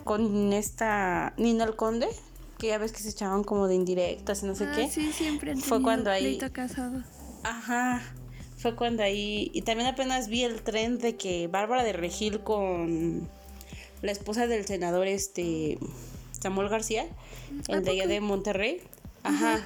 con 0.05 0.53
esta 0.53 1.33
Nina 1.35 1.65
el 1.65 1.75
Conde, 1.75 2.07
que 2.61 2.67
ya 2.67 2.77
ves 2.77 2.91
que 2.91 2.99
se 2.99 3.09
echaban 3.09 3.43
como 3.43 3.67
de 3.67 3.73
indirectas 3.73 4.43
y 4.43 4.45
no 4.45 4.53
sé 4.53 4.65
ah, 4.67 4.73
qué. 4.75 4.87
Sí, 4.87 5.11
siempre 5.11 5.55
fue 5.55 5.81
cuando 5.81 6.11
ahí 6.11 6.37
casado. 6.37 7.01
Ajá. 7.41 8.03
Fue 8.55 8.75
cuando 8.75 9.01
ahí 9.01 9.49
y 9.51 9.63
también 9.63 9.89
apenas 9.89 10.27
vi 10.27 10.43
el 10.43 10.61
tren 10.61 10.99
de 10.99 11.17
que 11.17 11.47
Bárbara 11.47 11.83
de 11.83 11.93
Regil 11.93 12.41
con 12.41 13.27
la 14.03 14.11
esposa 14.11 14.45
del 14.45 14.67
senador 14.67 15.07
este 15.07 15.79
Samuel 16.39 16.69
García, 16.69 17.07
el 17.67 17.83
de 17.83 17.91
allá 17.91 18.05
de 18.05 18.21
Monterrey. 18.21 18.83
Ajá. 19.23 19.65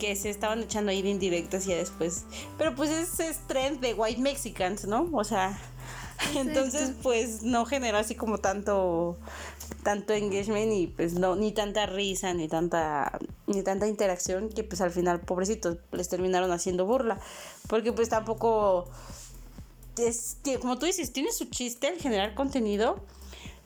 Que 0.00 0.16
se 0.16 0.28
estaban 0.28 0.64
echando 0.64 0.90
ahí 0.90 1.02
de 1.02 1.10
indirectas 1.10 1.66
y 1.66 1.68
ya 1.70 1.76
después. 1.76 2.24
Pero 2.58 2.74
pues 2.74 2.90
ese 2.90 3.28
es 3.28 3.38
trend 3.46 3.78
de 3.78 3.94
white 3.94 4.20
Mexicans, 4.20 4.86
¿no? 4.86 5.08
O 5.12 5.22
sea, 5.22 5.56
entonces 6.34 6.94
pues 7.00 7.44
no 7.44 7.64
generó 7.64 7.98
así 7.98 8.16
como 8.16 8.38
tanto 8.38 9.16
tanto 9.82 10.12
engagement 10.12 10.72
y 10.72 10.86
pues 10.86 11.14
no 11.14 11.36
ni 11.36 11.52
tanta 11.52 11.86
risa 11.86 12.34
ni 12.34 12.48
tanta 12.48 13.18
ni 13.46 13.62
tanta 13.62 13.86
interacción 13.86 14.48
que 14.48 14.64
pues 14.64 14.80
al 14.80 14.90
final 14.90 15.20
pobrecitos 15.20 15.78
les 15.92 16.08
terminaron 16.08 16.50
haciendo 16.52 16.86
burla. 16.86 17.18
Porque 17.68 17.92
pues 17.92 18.08
tampoco 18.08 18.88
es 19.98 20.38
como 20.60 20.78
tú 20.78 20.86
dices 20.86 21.12
tiene 21.12 21.32
su 21.32 21.46
chiste 21.46 21.88
el 21.88 22.00
generar 22.00 22.34
contenido. 22.34 23.00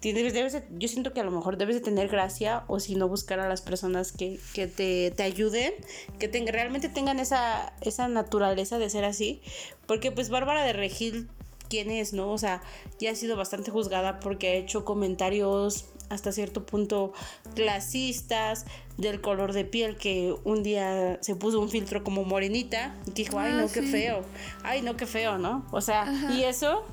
Tienes, 0.01 0.33
debes 0.33 0.57
yo 0.79 0.89
siento 0.89 1.13
que 1.13 1.21
a 1.21 1.25
lo 1.25 1.31
mejor 1.31 1.59
debes 1.59 1.75
de 1.75 1.83
tener 1.83 2.09
gracia 2.09 2.65
o 2.69 2.81
si 2.81 2.95
no 2.95 3.07
buscar 3.07 3.39
a 3.39 3.47
las 3.51 3.61
personas 3.61 4.13
que, 4.13 4.41
que 4.55 4.67
te, 4.67 5.11
te, 5.11 5.23
ayuden, 5.23 5.75
que 6.19 6.29
realmente 6.51 6.89
tengan 6.89 7.21
esa, 7.21 7.75
esa 7.83 8.09
naturaleza 8.09 8.79
de 8.79 8.89
ser 8.89 9.05
así, 9.05 9.43
porque 9.87 10.11
pues 10.11 10.31
Bárbara 10.31 10.65
de 10.65 10.73
Regil 10.73 11.29
quién 11.71 11.91
es, 11.91 12.13
¿no? 12.13 12.31
O 12.31 12.37
sea, 12.37 12.61
ya 12.99 13.13
ha 13.13 13.15
sido 13.15 13.37
bastante 13.37 13.71
juzgada 13.71 14.21
porque 14.21 14.49
ha 14.49 14.55
hecho 14.55 14.85
comentarios 14.85 15.87
hasta 16.11 16.33
cierto 16.33 16.67
punto 16.67 17.13
clasistas 17.55 18.67
del 18.99 19.21
color 19.21 19.53
de 19.53 19.65
piel 19.65 19.97
que 19.97 20.35
un 20.45 20.63
día 20.63 21.19
se 21.23 21.37
puso 21.37 21.61
un 21.61 21.71
filtro 21.71 22.03
como 22.05 22.25
morenita 22.25 22.97
y 23.07 23.13
dijo, 23.13 23.39
ay 23.39 23.53
no, 23.53 23.65
ah, 23.65 23.69
qué 23.73 23.83
feo, 23.83 24.23
ay 24.65 24.83
no, 24.83 24.97
qué 24.97 25.07
feo, 25.07 25.39
¿no? 25.39 25.65
O 25.71 25.81
sea, 25.81 26.13
y 26.37 26.43
eso, 26.43 26.85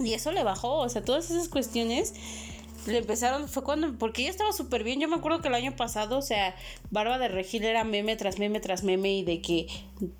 y 0.00 0.14
eso 0.14 0.32
le 0.32 0.42
bajó, 0.42 0.78
o 0.78 0.88
sea, 0.88 1.04
todas 1.04 1.30
esas 1.30 1.48
cuestiones 1.48 2.14
le 2.86 2.98
empezaron, 2.98 3.48
fue 3.48 3.62
cuando, 3.62 3.96
porque 3.98 4.22
ella 4.22 4.30
estaba 4.30 4.52
súper 4.52 4.84
bien, 4.84 5.00
yo 5.00 5.08
me 5.08 5.16
acuerdo 5.16 5.40
que 5.40 5.48
el 5.48 5.54
año 5.54 5.76
pasado, 5.76 6.18
o 6.18 6.22
sea, 6.22 6.54
Barba 6.90 7.18
de 7.18 7.28
Regil 7.28 7.64
era 7.64 7.84
meme 7.84 8.16
tras 8.16 8.38
meme 8.38 8.60
tras 8.60 8.82
meme 8.82 9.18
y 9.18 9.24
de 9.24 9.40
que 9.40 9.66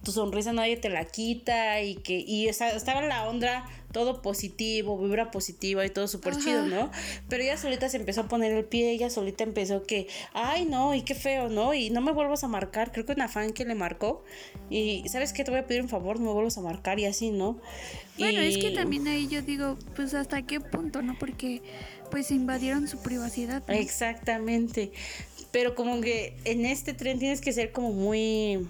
tu 0.02 0.12
sonrisa 0.12 0.52
nadie 0.52 0.76
te 0.76 0.88
la 0.88 1.04
quita 1.04 1.80
y 1.80 1.96
que, 1.96 2.18
y 2.18 2.48
estaba 2.48 3.00
en 3.00 3.08
la 3.08 3.28
onda 3.28 3.64
todo 3.92 4.22
positivo, 4.22 4.98
vibra 4.98 5.30
positiva 5.30 5.84
y 5.84 5.90
todo 5.90 6.08
súper 6.08 6.36
chido, 6.36 6.66
¿no? 6.66 6.90
Pero 7.28 7.42
ella 7.42 7.56
solita 7.56 7.88
se 7.88 7.98
empezó 7.98 8.22
a 8.22 8.28
poner 8.28 8.52
el 8.52 8.64
pie, 8.64 8.90
ella 8.90 9.10
solita 9.10 9.44
empezó 9.44 9.82
que, 9.82 10.08
ay, 10.32 10.64
no, 10.64 10.94
y 10.94 11.02
qué 11.02 11.14
feo, 11.14 11.48
¿no? 11.48 11.74
Y 11.74 11.90
no 11.90 12.00
me 12.00 12.12
vuelvas 12.12 12.42
a 12.42 12.48
marcar, 12.48 12.90
creo 12.90 13.04
que 13.04 13.12
una 13.12 13.28
fan 13.28 13.52
que 13.52 13.64
le 13.64 13.74
marcó, 13.74 14.24
y 14.70 15.06
¿sabes 15.08 15.32
qué? 15.32 15.44
Te 15.44 15.50
voy 15.50 15.60
a 15.60 15.66
pedir 15.66 15.82
un 15.82 15.88
favor, 15.88 16.18
no 16.18 16.26
me 16.26 16.32
vuelvas 16.32 16.56
a 16.58 16.62
marcar 16.62 16.98
y 16.98 17.04
así, 17.04 17.30
¿no? 17.30 17.60
Bueno, 18.18 18.40
es 18.40 18.58
que 18.58 18.70
también 18.70 19.06
ahí 19.08 19.28
yo 19.28 19.42
digo, 19.42 19.76
pues 19.94 20.14
hasta 20.14 20.42
qué 20.42 20.60
punto, 20.60 21.02
¿no? 21.02 21.18
Porque 21.18 21.62
pues 22.12 22.30
invadieron 22.30 22.86
su 22.86 22.98
privacidad. 22.98 23.62
Exactamente. 23.68 24.92
Pero 25.50 25.74
como 25.74 26.00
que 26.02 26.36
en 26.44 26.66
este 26.66 26.92
tren 26.92 27.18
tienes 27.18 27.40
que 27.40 27.52
ser 27.52 27.72
como 27.72 27.90
muy 27.90 28.68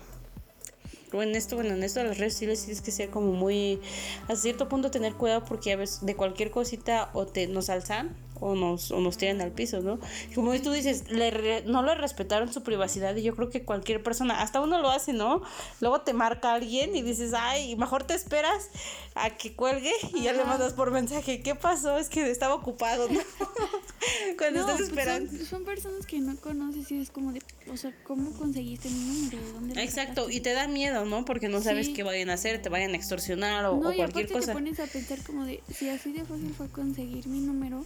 en 1.20 1.34
esto, 1.34 1.56
bueno, 1.56 1.74
en 1.74 1.82
esto 1.82 2.00
de 2.00 2.06
las 2.06 2.18
redes 2.18 2.34
sociales 2.34 2.64
tienes 2.64 2.80
que 2.80 2.90
ser 2.90 3.10
como 3.10 3.32
muy, 3.32 3.80
a 4.28 4.36
cierto 4.36 4.68
punto 4.68 4.90
tener 4.90 5.12
cuidado 5.14 5.44
porque 5.44 5.72
a 5.72 5.76
veces 5.76 6.06
de 6.06 6.16
cualquier 6.16 6.50
cosita 6.50 7.10
o 7.12 7.26
te 7.26 7.48
nos 7.48 7.68
alzan 7.68 8.16
o 8.42 8.56
nos, 8.56 8.90
o 8.90 9.00
nos 9.00 9.16
tiran 9.16 9.40
al 9.40 9.52
piso, 9.52 9.80
¿no? 9.80 10.00
Como 10.34 10.52
tú 10.60 10.72
dices, 10.72 11.10
le 11.10 11.62
no 11.66 11.82
le 11.82 11.94
respetaron 11.94 12.52
su 12.52 12.62
privacidad 12.62 13.14
y 13.14 13.22
yo 13.22 13.36
creo 13.36 13.50
que 13.50 13.64
cualquier 13.64 14.02
persona, 14.02 14.42
hasta 14.42 14.60
uno 14.60 14.80
lo 14.80 14.90
hace, 14.90 15.12
¿no? 15.12 15.42
Luego 15.80 16.00
te 16.00 16.12
marca 16.12 16.52
alguien 16.52 16.94
y 16.96 17.02
dices, 17.02 17.32
ay, 17.34 17.76
mejor 17.76 18.04
te 18.04 18.14
esperas 18.14 18.68
a 19.14 19.30
que 19.30 19.54
cuelgue 19.54 19.92
y 20.14 20.22
ya 20.22 20.32
le 20.32 20.44
mandas 20.44 20.72
por 20.72 20.90
mensaje, 20.90 21.42
¿qué 21.42 21.54
pasó? 21.54 21.98
Es 21.98 22.08
que 22.08 22.30
estaba 22.30 22.54
ocupado, 22.54 23.08
¿no? 23.08 23.20
Cuando 24.38 24.60
estás 24.60 24.76
pues 24.76 24.88
esperando. 24.88 25.44
Son, 25.44 25.64
personas 25.64 26.06
que 26.06 26.18
no 26.18 26.36
conoces 26.36 26.90
y 26.90 27.00
es 27.00 27.10
como 27.10 27.32
de, 27.32 27.40
o 27.70 27.76
sea, 27.76 27.94
¿cómo 28.02 28.32
conseguiste 28.32 28.88
mi 28.88 28.98
número? 28.98 29.52
¿Dónde 29.52 29.82
Exacto, 29.82 30.28
y 30.28 30.40
te 30.40 30.52
da 30.52 30.66
miedo, 30.66 31.04
¿no? 31.04 31.24
Porque 31.24 31.48
no 31.48 31.62
sabes 31.62 31.90
qué 31.90 32.02
vayan 32.02 32.30
a 32.30 32.34
hacer, 32.34 32.60
te 32.60 32.68
vayan 32.68 32.92
a 32.92 32.96
extorsionar 32.96 33.64
o, 33.66 33.76
o 33.76 33.80
cualquier 33.80 34.28
cosa. 34.28 34.46
te 34.46 34.52
pones 34.52 34.80
a 34.80 34.86
pensar 34.86 35.22
como 35.22 35.44
de, 35.44 35.62
si 35.72 35.88
así 35.88 36.12
de 36.12 36.24
fácil 36.24 36.52
fue 36.56 36.68
conseguir 36.68 37.28
mi 37.28 37.40
número, 37.40 37.84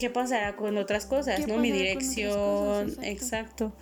¿qué 0.00 0.10
pasará 0.10 0.56
con 0.56 0.78
otras 0.78 1.06
cosas? 1.06 1.46
¿No? 1.46 1.58
Mi 1.58 1.70
dirección, 1.70 2.96
exacto. 3.02 3.72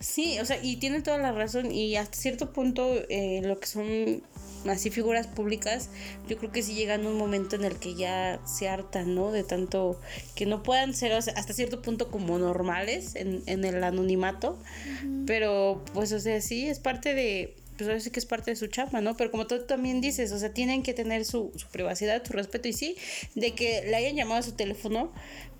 Sí, 0.00 0.38
o 0.40 0.44
sea, 0.44 0.62
y 0.62 0.76
tiene 0.76 1.00
toda 1.00 1.16
la 1.16 1.32
razón 1.32 1.72
y 1.72 1.96
hasta 1.96 2.18
cierto 2.18 2.52
punto 2.52 2.92
eh, 3.08 3.40
lo 3.44 3.58
que 3.58 3.66
son 3.66 4.22
así 4.68 4.90
figuras 4.90 5.26
públicas, 5.26 5.88
yo 6.28 6.36
creo 6.36 6.52
que 6.52 6.62
sí 6.62 6.74
llegan 6.74 7.06
un 7.06 7.16
momento 7.16 7.56
en 7.56 7.64
el 7.64 7.76
que 7.76 7.94
ya 7.94 8.40
se 8.44 8.68
hartan, 8.68 9.14
¿no? 9.14 9.30
De 9.32 9.44
tanto 9.44 9.98
que 10.34 10.44
no 10.44 10.62
puedan 10.62 10.92
ser 10.92 11.12
hasta 11.12 11.52
cierto 11.54 11.80
punto 11.80 12.10
como 12.10 12.38
normales 12.38 13.14
en, 13.14 13.42
en 13.46 13.64
el 13.64 13.82
anonimato, 13.82 14.58
pero 15.24 15.82
pues, 15.94 16.12
o 16.12 16.20
sea, 16.20 16.40
sí, 16.40 16.68
es 16.68 16.80
parte 16.80 17.14
de, 17.14 17.56
pues 17.80 17.88
ahora 17.88 18.00
sí 18.00 18.10
que 18.10 18.20
es 18.20 18.26
parte 18.26 18.50
de 18.50 18.56
su 18.56 18.66
chapa, 18.66 19.00
¿no? 19.00 19.16
Pero 19.16 19.30
como 19.30 19.46
tú 19.46 19.64
también 19.64 20.02
dices, 20.02 20.32
o 20.32 20.38
sea, 20.38 20.52
tienen 20.52 20.82
que 20.82 20.92
tener 20.92 21.24
su, 21.24 21.50
su 21.56 21.66
privacidad, 21.68 22.22
su 22.22 22.34
respeto 22.34 22.68
y 22.68 22.74
sí, 22.74 22.94
de 23.34 23.54
que 23.54 23.82
le 23.86 23.96
hayan 23.96 24.16
llamado 24.16 24.40
a 24.40 24.42
su 24.42 24.52
teléfono, 24.52 25.14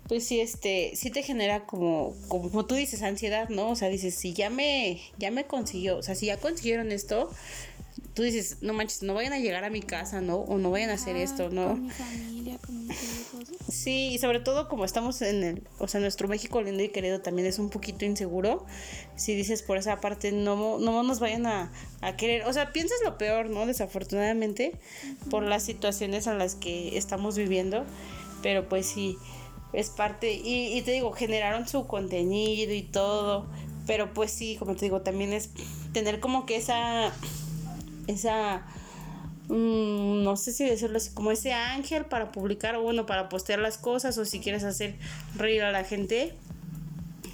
pues 0.07 0.23
sí, 0.27 0.39
este, 0.39 0.91
sí 0.93 1.09
te 1.09 1.23
genera 1.23 1.65
como, 1.65 2.15
como, 2.27 2.67
tú 2.67 2.75
dices, 2.75 3.01
ansiedad, 3.01 3.49
¿no? 3.49 3.71
O 3.71 3.75
sea, 3.75 3.89
dices, 3.89 4.13
si 4.13 4.33
ya 4.33 4.51
me, 4.51 5.01
ya 5.17 5.31
me 5.31 5.45
consiguió, 5.45 5.97
o 5.97 6.03
sea, 6.03 6.13
si 6.13 6.27
ya 6.27 6.37
consiguieron 6.37 6.91
esto, 6.91 7.31
tú 8.13 8.21
dices, 8.21 8.57
no 8.61 8.73
manches, 8.73 9.01
no 9.01 9.15
vayan 9.15 9.33
a 9.33 9.39
llegar 9.39 9.63
a 9.63 9.71
mi 9.71 9.81
casa, 9.81 10.21
¿no? 10.21 10.35
O 10.41 10.59
no 10.59 10.69
vayan 10.69 10.91
a 10.91 10.93
hacer 10.93 11.15
esto, 11.15 11.49
¿no? 11.49 11.69
Con 11.69 11.85
mi 11.85 11.89
familia, 11.89 12.59
con 12.59 12.85
hijos. 12.85 13.20
Sí, 13.71 14.09
y 14.09 14.17
sobre 14.17 14.41
todo 14.41 14.67
como 14.67 14.83
estamos 14.83 15.21
en 15.21 15.43
el, 15.43 15.63
o 15.79 15.87
sea, 15.87 16.01
nuestro 16.01 16.27
México 16.27 16.61
lindo 16.61 16.83
y 16.83 16.89
querido 16.89 17.21
también 17.21 17.47
es 17.47 17.57
un 17.57 17.69
poquito 17.69 18.03
inseguro. 18.03 18.65
Si 19.15 19.33
dices 19.33 19.63
por 19.63 19.77
esa 19.77 20.01
parte, 20.01 20.33
no, 20.33 20.77
no 20.77 21.03
nos 21.03 21.21
vayan 21.21 21.45
a, 21.45 21.71
a 22.01 22.17
querer, 22.17 22.45
o 22.45 22.51
sea, 22.51 22.73
piensas 22.73 22.97
lo 23.05 23.17
peor, 23.17 23.49
¿no? 23.49 23.65
Desafortunadamente, 23.65 24.73
por 25.29 25.43
las 25.43 25.63
situaciones 25.63 26.27
en 26.27 26.37
las 26.37 26.55
que 26.55 26.97
estamos 26.97 27.37
viviendo, 27.37 27.85
pero 28.43 28.67
pues 28.67 28.87
sí, 28.87 29.17
es 29.71 29.89
parte, 29.89 30.33
y, 30.33 30.77
y 30.77 30.81
te 30.81 30.91
digo, 30.91 31.13
generaron 31.13 31.65
su 31.65 31.87
contenido 31.87 32.73
y 32.73 32.81
todo, 32.83 33.47
pero 33.87 34.13
pues 34.13 34.31
sí, 34.31 34.57
como 34.59 34.75
te 34.75 34.83
digo, 34.83 34.99
también 35.01 35.31
es 35.31 35.49
tener 35.93 36.19
como 36.19 36.45
que 36.45 36.57
esa 36.57 37.13
esa, 38.07 38.63
mm, 39.51 40.23
no 40.23 40.37
sé 40.37 40.53
si 40.53 40.65
decirlo 40.65 40.97
así, 40.97 41.11
como 41.11 41.31
ese 41.31 41.53
ángel 41.53 42.05
para 42.05 42.31
publicar 42.31 42.75
o 42.75 42.81
bueno, 42.81 43.05
para 43.05 43.29
postear 43.29 43.59
las 43.59 43.77
cosas 43.77 44.17
o 44.17 44.25
si 44.25 44.39
quieres 44.39 44.63
hacer 44.63 44.95
reír 45.35 45.63
a 45.63 45.71
la 45.71 45.83
gente, 45.83 46.33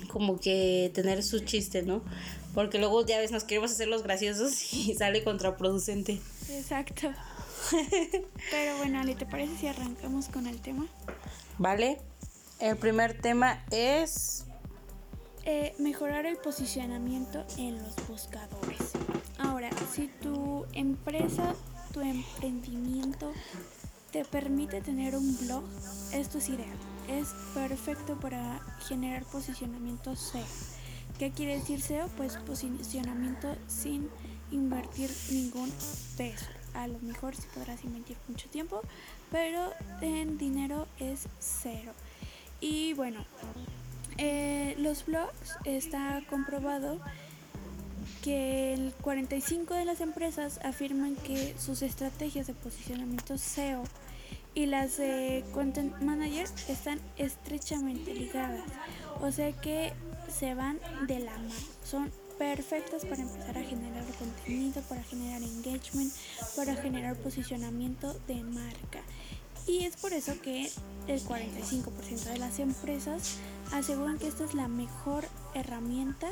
como 0.08 0.40
que 0.40 0.92
tener 0.94 1.24
su 1.24 1.40
chiste, 1.40 1.84
¿no? 1.84 2.02
Porque 2.54 2.80
luego 2.80 3.06
ya 3.06 3.20
ves, 3.20 3.32
nos 3.32 3.44
queremos 3.44 3.72
hacer 3.72 3.88
los 3.88 4.04
graciosos 4.04 4.74
y 4.74 4.96
sale 4.96 5.24
contraproducente. 5.24 6.20
Exacto. 6.50 7.14
Pero 8.52 8.78
bueno, 8.78 9.00
Ale, 9.00 9.16
¿te 9.16 9.26
parece 9.26 9.56
si 9.58 9.68
arrancamos 9.68 10.28
con 10.30 10.48
el 10.48 10.60
tema? 10.60 10.88
Vale. 11.58 12.00
El 12.60 12.78
primer 12.78 13.20
tema 13.22 13.64
es... 13.70 14.46
Eh, 15.46 15.74
mejorar 15.78 16.26
el 16.26 16.38
posicionamiento 16.38 17.46
en 17.58 17.78
los 17.78 17.96
buscadores. 18.08 18.80
Ahora, 19.38 19.70
si 19.94 20.08
tu 20.22 20.66
empresa, 20.74 21.54
tu 21.98 22.04
emprendimiento 22.04 23.34
te 24.12 24.24
permite 24.24 24.82
tener 24.82 25.16
un 25.16 25.36
blog, 25.40 25.64
esto 26.14 26.38
es 26.38 26.50
ideal. 26.50 26.78
Es 27.08 27.30
perfecto 27.56 28.20
para 28.20 28.60
generar 28.88 29.24
posicionamiento 29.24 30.16
SEO. 30.16 30.46
¿Qué 31.18 31.32
quiere 31.32 31.58
decir 31.58 31.82
SEO? 31.82 32.08
Pues 32.10 32.38
posicionamiento 32.38 33.56
sin 33.68 34.10
invertir 34.52 35.10
ningún 35.32 35.72
peso. 36.18 36.46
A 36.76 36.88
lo 36.88 37.00
mejor 37.00 37.36
sí 37.36 37.48
podrás 37.56 37.84
invertir 37.84 38.18
mucho 38.28 38.48
tiempo, 38.50 38.82
pero 39.32 39.72
en 40.02 40.38
dinero 40.38 40.88
es 41.00 41.28
cero. 41.40 41.94
Y 42.62 42.94
bueno, 42.94 43.26
eh, 44.20 44.76
los 44.78 45.04
blogs 45.08 45.58
está 45.66 46.22
comprobado 46.30 47.00
que 48.22 48.74
el 48.74 48.94
45 49.02 49.74
de 49.74 49.86
las 49.86 50.02
empresas 50.02 50.60
afirman 50.64 51.16
que 51.16 51.56
sus 51.58 51.82
estrategias 51.82 52.48
de 52.48 52.54
posicionamiento 52.54 53.38
SEO 53.38 53.84
y 54.54 54.66
las 54.66 54.98
de 54.98 55.44
Content 55.54 56.00
Managers 56.02 56.52
están 56.70 57.00
estrechamente 57.18 58.14
ligadas. 58.14 58.64
O 59.22 59.32
sea 59.32 59.52
que 59.54 59.94
se 60.30 60.56
van 60.56 60.80
de 61.08 61.20
la 61.20 61.34
mano. 61.34 61.54
Son 61.84 62.12
perfectas 62.38 63.06
para 63.06 63.22
empezar 63.22 63.58
a 63.58 63.64
generar 63.64 64.04
contenido, 64.18 64.82
para 64.84 65.04
generar 65.04 65.42
engagement, 65.42 66.12
para 66.56 66.76
generar 66.76 67.16
posicionamiento 67.18 68.14
de 68.28 68.44
marca. 68.44 69.02
Y 69.68 69.84
es 69.84 69.98
por 69.98 70.14
eso 70.14 70.40
que 70.42 70.72
el 71.08 71.22
45% 71.22 72.24
de 72.24 72.38
las 72.38 72.60
empresas 72.60 73.38
aseguran 73.74 74.18
que 74.18 74.28
esta 74.28 74.46
es 74.46 74.54
la 74.54 74.70
mejor 74.70 75.26
herramienta 75.60 76.28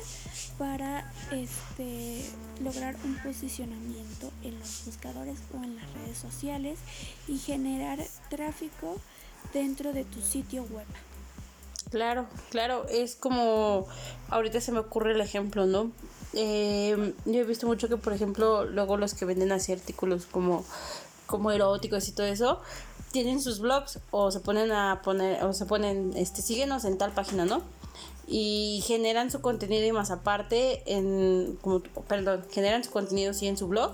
para 0.57 1.11
este, 1.31 2.25
lograr 2.63 2.95
un 3.03 3.17
posicionamiento 3.23 4.31
en 4.43 4.59
los 4.59 4.83
buscadores 4.85 5.37
o 5.53 5.63
en 5.63 5.75
las 5.75 5.91
redes 5.93 6.17
sociales 6.17 6.79
y 7.27 7.37
generar 7.37 7.99
tráfico 8.29 8.97
dentro 9.53 9.93
de 9.93 10.03
tu 10.05 10.21
sitio 10.21 10.63
web. 10.63 10.85
Claro, 11.91 12.25
claro, 12.49 12.87
es 12.89 13.15
como 13.15 13.87
ahorita 14.29 14.59
se 14.59 14.71
me 14.71 14.79
ocurre 14.79 15.13
el 15.13 15.21
ejemplo, 15.21 15.65
¿no? 15.65 15.91
Eh, 16.33 17.13
yo 17.25 17.39
he 17.39 17.43
visto 17.43 17.67
mucho 17.67 17.87
que, 17.87 17.97
por 17.97 18.11
ejemplo, 18.11 18.65
luego 18.65 18.97
los 18.97 19.13
que 19.13 19.25
venden 19.25 19.51
así 19.51 19.71
artículos 19.71 20.25
como, 20.25 20.65
como 21.25 21.51
eróticos 21.51 22.07
y 22.09 22.11
todo 22.11 22.27
eso, 22.27 22.59
tienen 23.11 23.41
sus 23.41 23.59
blogs 23.59 23.99
o 24.11 24.31
se 24.31 24.41
ponen 24.41 24.71
a 24.73 25.01
poner, 25.01 25.43
o 25.45 25.53
se 25.53 25.65
ponen, 25.65 26.11
este, 26.17 26.41
síguenos 26.41 26.83
en 26.83 26.97
tal 26.97 27.13
página, 27.13 27.45
¿no? 27.45 27.61
Y 28.27 28.83
generan 28.85 29.29
su 29.29 29.41
contenido 29.41 29.85
y 29.85 29.91
más 29.91 30.09
aparte 30.09 30.81
en, 30.85 31.57
como, 31.61 31.81
perdón, 32.07 32.45
generan 32.51 32.83
su 32.83 32.89
contenido 32.91 33.33
sí 33.33 33.47
en 33.47 33.57
su 33.57 33.67
blog 33.67 33.91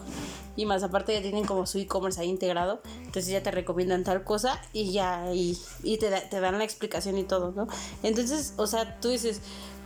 y 0.56 0.66
más 0.66 0.84
aparte 0.84 1.14
ya 1.14 1.22
tienen 1.22 1.46
como 1.46 1.66
su 1.66 1.80
e-commerce 1.80 2.20
ahí 2.20 2.30
integrado, 2.30 2.82
entonces 2.98 3.28
ya 3.28 3.42
te 3.42 3.52
recomiendan 3.52 4.04
tal 4.04 4.24
cosa 4.24 4.62
y 4.74 4.92
ya, 4.92 5.34
y, 5.34 5.58
y 5.84 5.98
te, 5.98 6.10
te 6.10 6.40
dan 6.40 6.58
la 6.58 6.64
explicación 6.64 7.18
y 7.18 7.24
todo, 7.24 7.52
¿no? 7.52 7.68
Entonces, 8.04 8.54
o 8.58 8.68
sea, 8.68 9.00
tú 9.00 9.10
dices, 9.10 9.42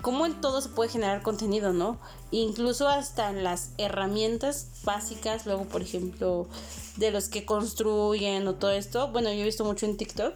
cómo 0.06 0.28
en 0.28 0.40
todo 0.40 0.62
se 0.62 0.70
puede 0.70 0.92
generar 0.92 1.24
contenido, 1.24 1.74
¿no? 1.74 1.98
Incluso 2.30 2.88
hasta 2.88 3.32
en 3.32 3.44
las 3.44 3.72
herramientas 3.80 4.68
básicas, 4.84 5.48
luego 5.48 5.64
por 5.64 5.82
ejemplo, 5.82 6.48
de 6.98 7.10
los 7.10 7.28
que 7.28 7.44
construyen 7.44 8.48
o 8.48 8.54
todo 8.54 8.70
esto, 8.70 9.08
bueno, 9.12 9.32
yo 9.34 9.42
he 9.42 9.46
visto 9.46 9.66
mucho 9.66 9.88
en 9.88 9.98
TikTok, 9.98 10.36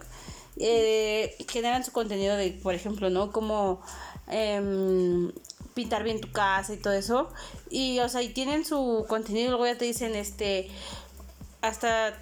eh, 0.59 1.35
generan 1.49 1.83
su 1.83 1.91
contenido 1.91 2.35
de, 2.35 2.51
por 2.51 2.73
ejemplo, 2.73 3.09
¿no? 3.09 3.31
Como 3.31 3.81
em, 4.27 5.31
pintar 5.73 6.03
bien 6.03 6.21
tu 6.21 6.31
casa 6.31 6.73
y 6.73 6.77
todo 6.77 6.93
eso. 6.93 7.29
Y, 7.69 7.99
o 7.99 8.09
sea, 8.09 8.21
y 8.21 8.29
tienen 8.29 8.65
su 8.65 9.05
contenido 9.07 9.49
luego 9.49 9.65
ya 9.65 9.77
te 9.77 9.85
dicen, 9.85 10.15
este, 10.15 10.69
hasta 11.61 12.13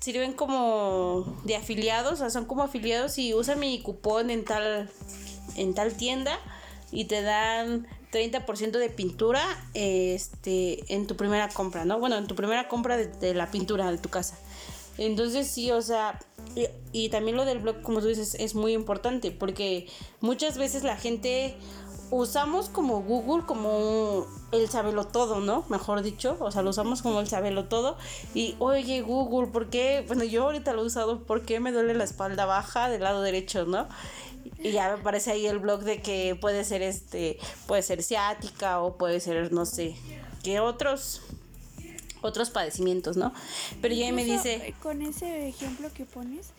sirven 0.00 0.32
como 0.32 1.36
de 1.44 1.56
afiliados, 1.56 2.14
o 2.14 2.16
sea, 2.16 2.30
son 2.30 2.46
como 2.46 2.62
afiliados 2.62 3.18
y 3.18 3.34
usan 3.34 3.58
mi 3.60 3.82
cupón 3.82 4.30
en 4.30 4.44
tal, 4.44 4.90
en 5.56 5.74
tal 5.74 5.94
tienda 5.94 6.38
y 6.90 7.04
te 7.04 7.22
dan 7.22 7.86
30% 8.12 8.78
de 8.78 8.88
pintura 8.88 9.42
este, 9.74 10.92
en 10.92 11.06
tu 11.06 11.16
primera 11.16 11.48
compra, 11.48 11.84
¿no? 11.84 11.98
Bueno, 12.00 12.16
en 12.16 12.26
tu 12.26 12.34
primera 12.34 12.68
compra 12.68 12.96
de, 12.96 13.34
la 13.34 13.50
pintura 13.50 13.90
de 13.90 13.98
tu 13.98 14.08
casa. 14.08 14.38
Entonces 14.98 15.48
sí, 15.48 15.70
o 15.70 15.80
sea, 15.82 16.18
y, 16.92 17.08
también 17.08 17.36
lo 17.36 17.44
del 17.44 17.60
blog, 17.60 17.82
como 17.82 18.00
tú 18.00 18.08
dices, 18.08 18.34
es 18.34 18.54
muy 18.54 18.72
importante 18.72 19.30
porque 19.30 19.86
muchas 20.20 20.58
veces 20.58 20.82
la 20.82 20.96
gente 20.96 21.56
usamos 22.10 22.68
como 22.68 23.02
Google 23.02 23.44
como 23.46 24.26
el 24.50 24.68
sabelo 24.68 25.06
todo, 25.06 25.40
¿no? 25.40 25.64
Mejor 25.68 26.02
dicho, 26.02 26.36
o 26.40 26.50
sea, 26.50 26.62
lo 26.62 26.70
usamos 26.70 27.02
como 27.02 27.20
el 27.20 27.28
sabelo 27.28 27.66
todo 27.66 27.96
y 28.34 28.56
oye 28.58 29.00
Google, 29.00 29.50
¿por 29.52 29.70
qué? 29.70 30.04
Bueno, 30.06 30.24
yo 30.24 30.42
ahorita 30.44 30.72
lo 30.72 30.82
he 30.82 30.86
usado, 30.86 31.22
¿por 31.24 31.42
qué 31.42 31.60
me 31.60 31.70
duele 31.72 31.94
la 31.94 32.04
espalda 32.04 32.46
baja 32.46 32.88
del 32.88 33.02
lado 33.02 33.22
derecho, 33.22 33.64
¿no? 33.64 33.86
y 34.62 34.72
ya 34.72 34.88
me 34.88 35.00
aparece 35.00 35.32
ahí 35.32 35.46
el 35.46 35.58
blog 35.58 35.82
de 35.82 36.02
que 36.02 36.36
puede 36.38 36.64
ser 36.64 36.82
este, 36.82 37.38
puede 37.66 37.82
ser 37.82 38.02
ciática 38.02 38.80
o 38.80 38.96
puede 38.96 39.20
ser, 39.20 39.52
no 39.52 39.64
sé, 39.64 39.96
que 40.42 40.60
otros 40.60 41.22
otros 42.22 42.50
padecimientos, 42.50 43.16
¿no? 43.16 43.32
Pero 43.80 43.94
ya 43.94 44.12
me 44.12 44.24
dice... 44.24 44.68
Eh, 44.68 44.74
con 44.82 45.02
ese 45.02 45.48
ejemplo 45.48 45.92
que 45.92 46.04
pones, 46.04 46.50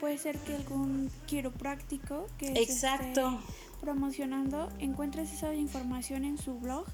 puede 0.00 0.18
ser 0.18 0.38
que 0.38 0.54
algún 0.54 1.10
quiropráctico 1.26 2.26
que 2.38 2.52
Exacto. 2.54 3.40
promocionando 3.80 4.70
encuentres 4.78 5.32
esa 5.32 5.54
información 5.54 6.24
en 6.24 6.38
su 6.38 6.58
blog 6.58 6.84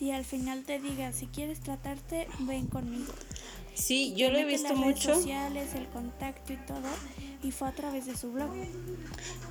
y 0.00 0.10
al 0.10 0.24
final 0.24 0.64
te 0.64 0.78
diga, 0.78 1.12
si 1.12 1.26
quieres 1.26 1.60
tratarte, 1.60 2.28
ven 2.40 2.66
conmigo. 2.66 3.12
Sí, 3.76 4.14
yo 4.16 4.30
lo 4.30 4.38
he 4.38 4.44
visto 4.44 4.70
las 4.70 4.78
mucho. 4.78 5.08
Redes 5.08 5.22
sociales, 5.22 5.74
el 5.74 5.86
contacto 5.88 6.52
y 6.52 6.56
todo, 6.56 6.88
y 7.42 7.50
fue 7.52 7.68
a 7.68 7.72
través 7.72 8.06
de 8.06 8.16
su 8.16 8.32
blog. 8.32 8.50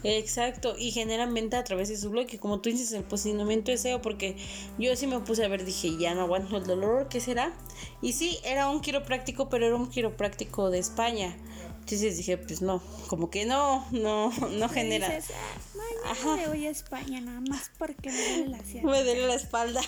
Exacto, 0.03 0.75
y 0.77 0.91
generalmente 0.91 1.55
a 1.55 1.63
través 1.63 1.89
de 1.89 1.97
su 1.97 2.09
blog, 2.09 2.25
y 2.31 2.37
como 2.39 2.59
tú 2.59 2.69
dices, 2.69 2.91
el 2.93 3.03
posicionamiento 3.03 3.71
de 3.71 3.77
SEO, 3.77 4.01
porque 4.01 4.35
yo 4.79 4.95
sí 4.95 5.05
me 5.05 5.19
puse 5.19 5.45
a 5.45 5.47
ver, 5.47 5.63
dije, 5.63 5.95
ya 5.97 6.15
no 6.15 6.21
aguanto 6.21 6.57
el 6.57 6.65
dolor, 6.65 7.07
¿qué 7.07 7.19
será? 7.19 7.53
Y 8.01 8.13
sí, 8.13 8.39
era 8.43 8.67
un 8.67 8.81
quiropráctico, 8.81 9.47
pero 9.47 9.67
era 9.67 9.75
un 9.75 9.89
quiropráctico 9.89 10.71
de 10.71 10.79
España. 10.79 11.37
Entonces 11.85 12.17
dije, 12.17 12.39
pues 12.39 12.63
no, 12.63 12.81
como 13.05 13.29
que 13.29 13.45
no, 13.45 13.85
no, 13.91 14.31
no 14.51 14.69
genera. 14.69 15.07
Dices, 15.07 15.35
ah, 15.35 16.15
mañana 16.15 16.41
me 16.41 16.47
voy 16.47 16.65
a 16.65 16.71
España 16.71 17.21
nada 17.21 17.41
más 17.41 17.69
porque 17.77 18.09
me 18.09 18.17
duele 18.17 18.47
la 18.47 18.63
ciudad. 18.63 18.83
Me 18.89 19.03
duele 19.03 19.27
la 19.27 19.35
espalda. 19.35 19.81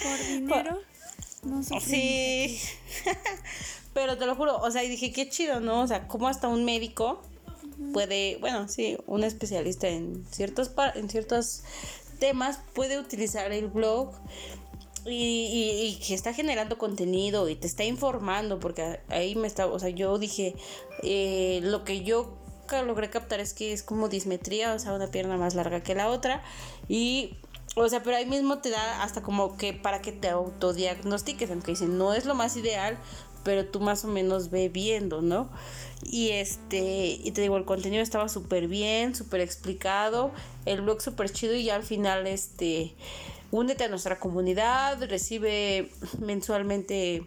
Por 0.00 0.26
dinero, 0.28 0.80
no 1.48 1.62
Sí. 1.80 2.58
Pero 3.94 4.16
te 4.16 4.26
lo 4.26 4.36
juro, 4.36 4.58
o 4.60 4.70
sea, 4.70 4.84
y 4.84 4.88
dije, 4.88 5.12
qué 5.12 5.28
chido, 5.28 5.60
¿no? 5.60 5.80
O 5.82 5.86
sea, 5.86 6.06
como 6.06 6.28
hasta 6.28 6.46
un 6.48 6.64
médico 6.64 7.20
puede, 7.92 8.36
bueno, 8.40 8.68
sí, 8.68 8.96
un 9.06 9.24
especialista 9.24 9.88
en 9.88 10.24
ciertos, 10.30 10.70
en 10.94 11.08
ciertos 11.10 11.62
temas 12.18 12.60
puede 12.74 12.98
utilizar 12.98 13.50
el 13.52 13.68
blog 13.68 14.12
y, 15.06 15.10
y- 15.12 15.86
y 15.86 15.94
que 16.06 16.14
está 16.14 16.32
generando 16.34 16.76
contenido 16.78 17.48
y 17.48 17.54
te 17.56 17.66
está 17.66 17.84
informando, 17.84 18.60
porque 18.60 19.00
ahí 19.08 19.34
me 19.36 19.46
está, 19.46 19.66
o 19.66 19.78
sea, 19.78 19.88
yo 19.88 20.18
dije, 20.18 20.54
eh, 21.02 21.60
lo 21.62 21.84
que 21.84 22.02
yo 22.02 22.36
logré 22.86 23.08
captar 23.10 23.40
es 23.40 23.54
que 23.54 23.72
es 23.72 23.82
como 23.82 24.08
dismetría, 24.08 24.74
o 24.74 24.78
sea, 24.78 24.92
una 24.92 25.10
pierna 25.10 25.36
más 25.38 25.54
larga 25.54 25.82
que 25.82 25.94
la 25.94 26.08
otra 26.08 26.42
y... 26.88 27.36
O 27.84 27.88
sea, 27.88 28.02
pero 28.02 28.16
ahí 28.16 28.26
mismo 28.26 28.58
te 28.58 28.70
da 28.70 29.02
hasta 29.02 29.22
como 29.22 29.56
que 29.56 29.72
para 29.72 30.00
que 30.00 30.12
te 30.12 30.28
autodiagnostiques, 30.28 31.50
aunque 31.50 31.72
dicen 31.72 31.98
no 31.98 32.14
es 32.14 32.24
lo 32.24 32.34
más 32.34 32.56
ideal, 32.56 32.98
pero 33.44 33.66
tú 33.66 33.80
más 33.80 34.04
o 34.04 34.08
menos 34.08 34.50
ve 34.50 34.68
viendo, 34.68 35.22
¿no? 35.22 35.48
Y 36.04 36.30
este, 36.30 37.18
y 37.22 37.30
te 37.32 37.40
digo, 37.40 37.56
el 37.56 37.64
contenido 37.64 38.02
estaba 38.02 38.28
súper 38.28 38.68
bien, 38.68 39.14
súper 39.14 39.40
explicado, 39.40 40.32
el 40.66 40.82
blog 40.82 41.00
súper 41.00 41.30
chido 41.30 41.54
y 41.54 41.64
ya 41.64 41.76
al 41.76 41.82
final, 41.82 42.26
este, 42.26 42.94
únete 43.50 43.84
a 43.84 43.88
nuestra 43.88 44.18
comunidad, 44.18 45.02
recibe 45.08 45.90
mensualmente 46.18 47.26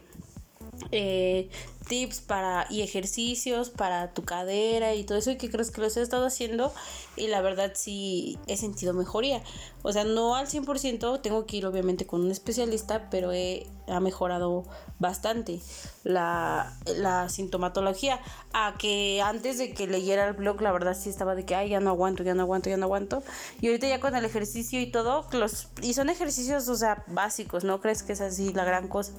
eh, 0.92 1.50
tips 1.92 2.22
para 2.22 2.68
y 2.70 2.84
ejercicios 2.84 3.70
para 3.70 4.14
tu 4.14 4.24
cadera 4.24 4.96
y 4.96 5.04
todo 5.04 5.18
eso 5.18 5.30
y 5.32 5.36
que 5.36 5.50
crees 5.50 5.72
que 5.72 5.82
los 5.82 5.98
he 5.98 6.02
estado 6.02 6.26
haciendo 6.26 6.72
y 7.18 7.28
la 7.28 7.42
verdad 7.42 7.74
sí 7.76 8.40
he 8.48 8.56
sentido 8.56 8.94
mejoría. 8.94 9.44
O 9.82 9.92
sea 9.92 10.06
no 10.06 10.36
al 10.36 10.48
100% 10.48 11.20
tengo 11.20 11.46
que 11.46 11.58
ir 11.58 11.66
obviamente 11.66 12.06
con 12.06 12.22
un 12.22 12.32
especialista 12.32 13.10
pero 13.10 13.34
he, 13.34 13.68
ha 13.90 14.00
mejorado 14.00 14.64
bastante 15.00 15.60
la, 16.06 16.78
la 16.96 17.28
sintomatología. 17.28 18.22
A 18.54 18.76
que 18.78 19.22
antes 19.22 19.58
de 19.58 19.74
que 19.74 19.86
leyera 19.86 20.30
el 20.30 20.34
blog 20.34 20.62
la 20.62 20.72
verdad 20.72 20.96
sí 20.98 21.10
estaba 21.10 21.36
de 21.36 21.46
que 21.46 21.56
ay 21.56 21.72
ya 21.72 21.82
no 21.82 21.90
aguanto 21.90 22.24
ya 22.24 22.34
no 22.34 22.44
aguanto 22.44 22.70
ya 22.70 22.78
no 22.78 22.86
aguanto 22.86 23.22
y 23.60 23.68
ahorita 23.68 23.90
ya 23.90 24.00
con 24.00 24.16
el 24.16 24.24
ejercicio 24.24 24.80
y 24.80 24.90
todo 24.90 25.28
los 25.34 25.68
y 25.82 25.94
son 25.94 26.10
ejercicios 26.10 26.70
o 26.70 26.76
sea 26.78 27.04
básicos 27.08 27.66
no 27.66 27.82
crees 27.82 28.04
que 28.04 28.14
es 28.14 28.22
así 28.22 28.54
la 28.54 28.64
gran 28.64 28.88
cosa 28.88 29.14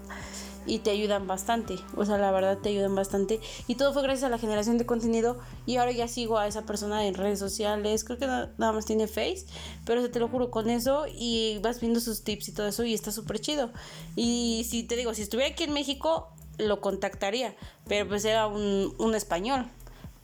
y 0.66 0.78
te 0.80 0.90
ayudan 0.90 1.26
bastante. 1.26 1.76
O 1.96 2.04
sea, 2.04 2.18
la 2.18 2.30
verdad 2.30 2.58
te 2.58 2.68
ayudan 2.70 2.94
bastante. 2.94 3.40
Y 3.66 3.74
todo 3.74 3.92
fue 3.92 4.02
gracias 4.02 4.24
a 4.24 4.28
la 4.28 4.38
generación 4.38 4.78
de 4.78 4.86
contenido. 4.86 5.38
Y 5.66 5.76
ahora 5.76 5.92
ya 5.92 6.08
sigo 6.08 6.38
a 6.38 6.46
esa 6.46 6.62
persona 6.62 7.06
en 7.06 7.14
redes 7.14 7.38
sociales. 7.38 8.04
Creo 8.04 8.18
que 8.18 8.26
na- 8.26 8.52
nada 8.58 8.72
más 8.72 8.86
tiene 8.86 9.06
Face. 9.08 9.46
Pero 9.84 10.10
te 10.10 10.18
lo 10.20 10.28
juro 10.28 10.50
con 10.50 10.70
eso. 10.70 11.04
Y 11.08 11.58
vas 11.62 11.80
viendo 11.80 12.00
sus 12.00 12.22
tips 12.24 12.48
y 12.48 12.52
todo 12.52 12.66
eso. 12.68 12.84
Y 12.84 12.94
está 12.94 13.12
súper 13.12 13.40
chido. 13.40 13.70
Y 14.16 14.66
si 14.68 14.82
te 14.84 14.96
digo, 14.96 15.14
si 15.14 15.22
estuviera 15.22 15.50
aquí 15.52 15.64
en 15.64 15.72
México, 15.72 16.28
lo 16.58 16.80
contactaría. 16.80 17.54
Pero 17.88 18.08
pues 18.08 18.24
era 18.24 18.46
un, 18.46 18.94
un 18.98 19.14
español. 19.14 19.66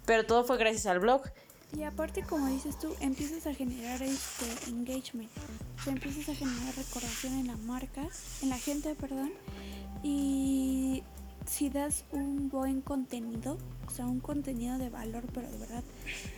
Pero 0.07 0.25
todo 0.27 0.45
fue 0.45 0.57
gracias 0.59 0.87
al 0.87 1.01
blog. 1.01 1.23
Y 1.77 1.83
aparte, 1.83 2.23
como 2.23 2.47
dices 2.49 2.79
tú, 2.79 2.95
empiezas 3.01 3.47
a 3.47 3.55
generar 3.55 4.03
este 4.03 4.71
engagement. 4.71 5.31
O 5.87 5.91
empiezas 5.91 6.29
a 6.29 6.35
generar 6.35 6.75
recordación 6.75 7.35
en 7.35 7.47
la 7.47 7.57
marca, 7.57 8.09
en 8.43 8.49
la 8.49 8.59
gente, 8.59 8.95
perdón. 8.95 9.33
Y 10.03 11.03
si 11.49 11.71
das 11.71 12.05
un 12.13 12.49
buen 12.51 12.81
contenido, 12.83 13.59
o 13.87 13.91
sea, 13.91 14.07
un 14.07 14.21
contenido 14.21 14.79
de 14.79 14.91
valor, 14.91 15.25
pero 15.33 15.51
de 15.51 15.57
verdad 15.57 15.83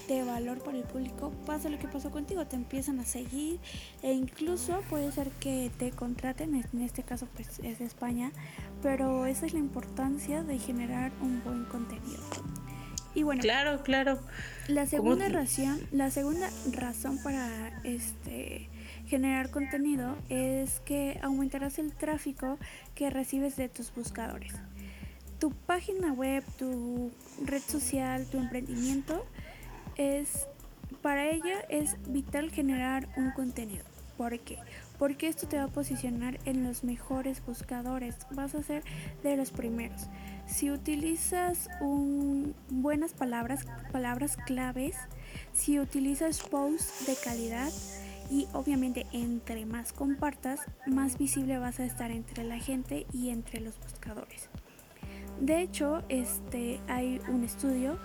de 0.08 0.24
valor 0.24 0.62
para 0.62 0.78
el 0.78 0.84
público, 0.84 1.32
pasa 1.46 1.68
lo 1.68 1.78
que 1.78 1.88
pasó 1.88 2.10
contigo, 2.10 2.46
te 2.46 2.56
empiezan 2.56 3.00
a 3.00 3.04
seguir 3.04 3.58
e 4.02 4.12
incluso 4.12 4.80
puede 4.88 5.10
ser 5.12 5.30
que 5.32 5.70
te 5.78 5.90
contraten, 5.90 6.54
en 6.54 6.82
este 6.82 7.02
caso 7.02 7.26
pues 7.34 7.58
es 7.60 7.78
de 7.80 7.84
España, 7.84 8.32
pero 8.82 9.26
esa 9.26 9.46
es 9.46 9.52
la 9.52 9.58
importancia 9.58 10.42
de 10.42 10.58
generar 10.58 11.12
un 11.20 11.42
buen 11.42 11.64
contenido. 11.64 12.20
Y 13.14 13.22
bueno, 13.24 13.40
Claro, 13.42 13.82
claro. 13.82 14.20
la 14.68 14.86
segunda 14.86 15.28
razón, 15.28 15.80
la 15.90 16.10
segunda 16.10 16.48
razón 16.72 17.18
para 17.22 17.80
este 17.82 18.68
generar 19.06 19.50
contenido 19.50 20.16
es 20.28 20.80
que 20.84 21.18
aumentarás 21.22 21.78
el 21.80 21.92
tráfico 21.92 22.58
que 22.94 23.10
recibes 23.10 23.56
de 23.56 23.68
tus 23.68 23.92
buscadores. 23.92 24.54
Tu 25.40 25.50
página 25.50 26.12
web, 26.12 26.44
tu 26.58 27.10
red 27.44 27.62
social, 27.62 28.26
tu 28.30 28.38
emprendimiento 28.38 29.26
es 29.96 30.46
para 31.02 31.28
ella 31.28 31.60
es 31.68 31.96
vital 32.06 32.50
generar 32.50 33.08
un 33.16 33.30
contenido. 33.32 33.84
¿Por 34.16 34.38
qué? 34.40 34.58
Porque 35.00 35.28
esto 35.28 35.48
te 35.48 35.56
va 35.56 35.64
a 35.64 35.68
posicionar 35.68 36.38
en 36.44 36.62
los 36.62 36.84
mejores 36.84 37.42
buscadores. 37.46 38.18
Vas 38.32 38.54
a 38.54 38.62
ser 38.62 38.84
de 39.22 39.34
los 39.34 39.50
primeros. 39.50 40.08
Si 40.46 40.70
utilizas 40.70 41.70
buenas 42.68 43.14
palabras, 43.14 43.64
palabras 43.92 44.36
claves, 44.44 44.96
si 45.54 45.80
utilizas 45.80 46.40
posts 46.40 47.06
de 47.06 47.16
calidad 47.16 47.72
y 48.30 48.46
obviamente 48.52 49.06
entre 49.12 49.64
más 49.64 49.94
compartas, 49.94 50.60
más 50.86 51.16
visible 51.16 51.58
vas 51.58 51.80
a 51.80 51.86
estar 51.86 52.10
entre 52.10 52.44
la 52.44 52.58
gente 52.58 53.06
y 53.10 53.30
entre 53.30 53.60
los 53.60 53.80
buscadores. 53.80 54.50
De 55.40 55.62
hecho, 55.62 56.02
este 56.10 56.78
hay 56.88 57.22
un 57.28 57.42
estudio 57.42 57.98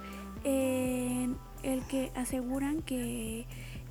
en 0.46 1.36
el 1.62 1.86
que 1.88 2.14
aseguran 2.16 2.82
que 2.84 3.48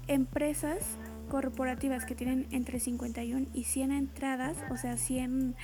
empresas 0.06 0.96
corporativas 1.34 2.04
que 2.04 2.14
tienen 2.14 2.46
entre 2.52 2.78
51 2.78 3.48
y 3.52 3.64
100 3.64 3.90
entradas, 3.90 4.56
o 4.70 4.76
sea, 4.76 4.96
100 4.96 5.56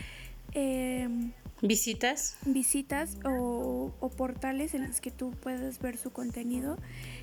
em, 0.50 1.30
¿Visitas? 1.62 2.36
visitas 2.44 3.16
o, 3.24 3.92
o 4.00 4.08
portales 4.08 4.74
en 4.74 4.88
los 4.88 5.00
que 5.00 5.12
tú 5.12 5.30
puedes 5.30 5.78
ver 5.78 5.96
su 5.96 6.10
contenido 6.10 6.76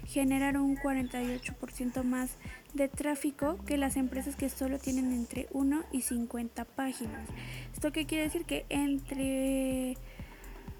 generan 0.05 0.55
un 0.55 0.77
48% 0.77 2.03
más 2.03 2.37
de 2.73 2.87
tráfico 2.87 3.57
que 3.65 3.75
las 3.75 3.97
empresas 3.97 4.37
que 4.37 4.47
solo 4.47 4.79
tienen 4.79 5.11
entre 5.11 5.47
1 5.51 5.83
y 5.91 6.03
50 6.03 6.63
páginas. 6.63 7.27
¿Esto 7.73 7.91
qué 7.91 8.05
quiere 8.05 8.23
decir? 8.23 8.45
Que 8.45 8.65
entre 8.69 9.97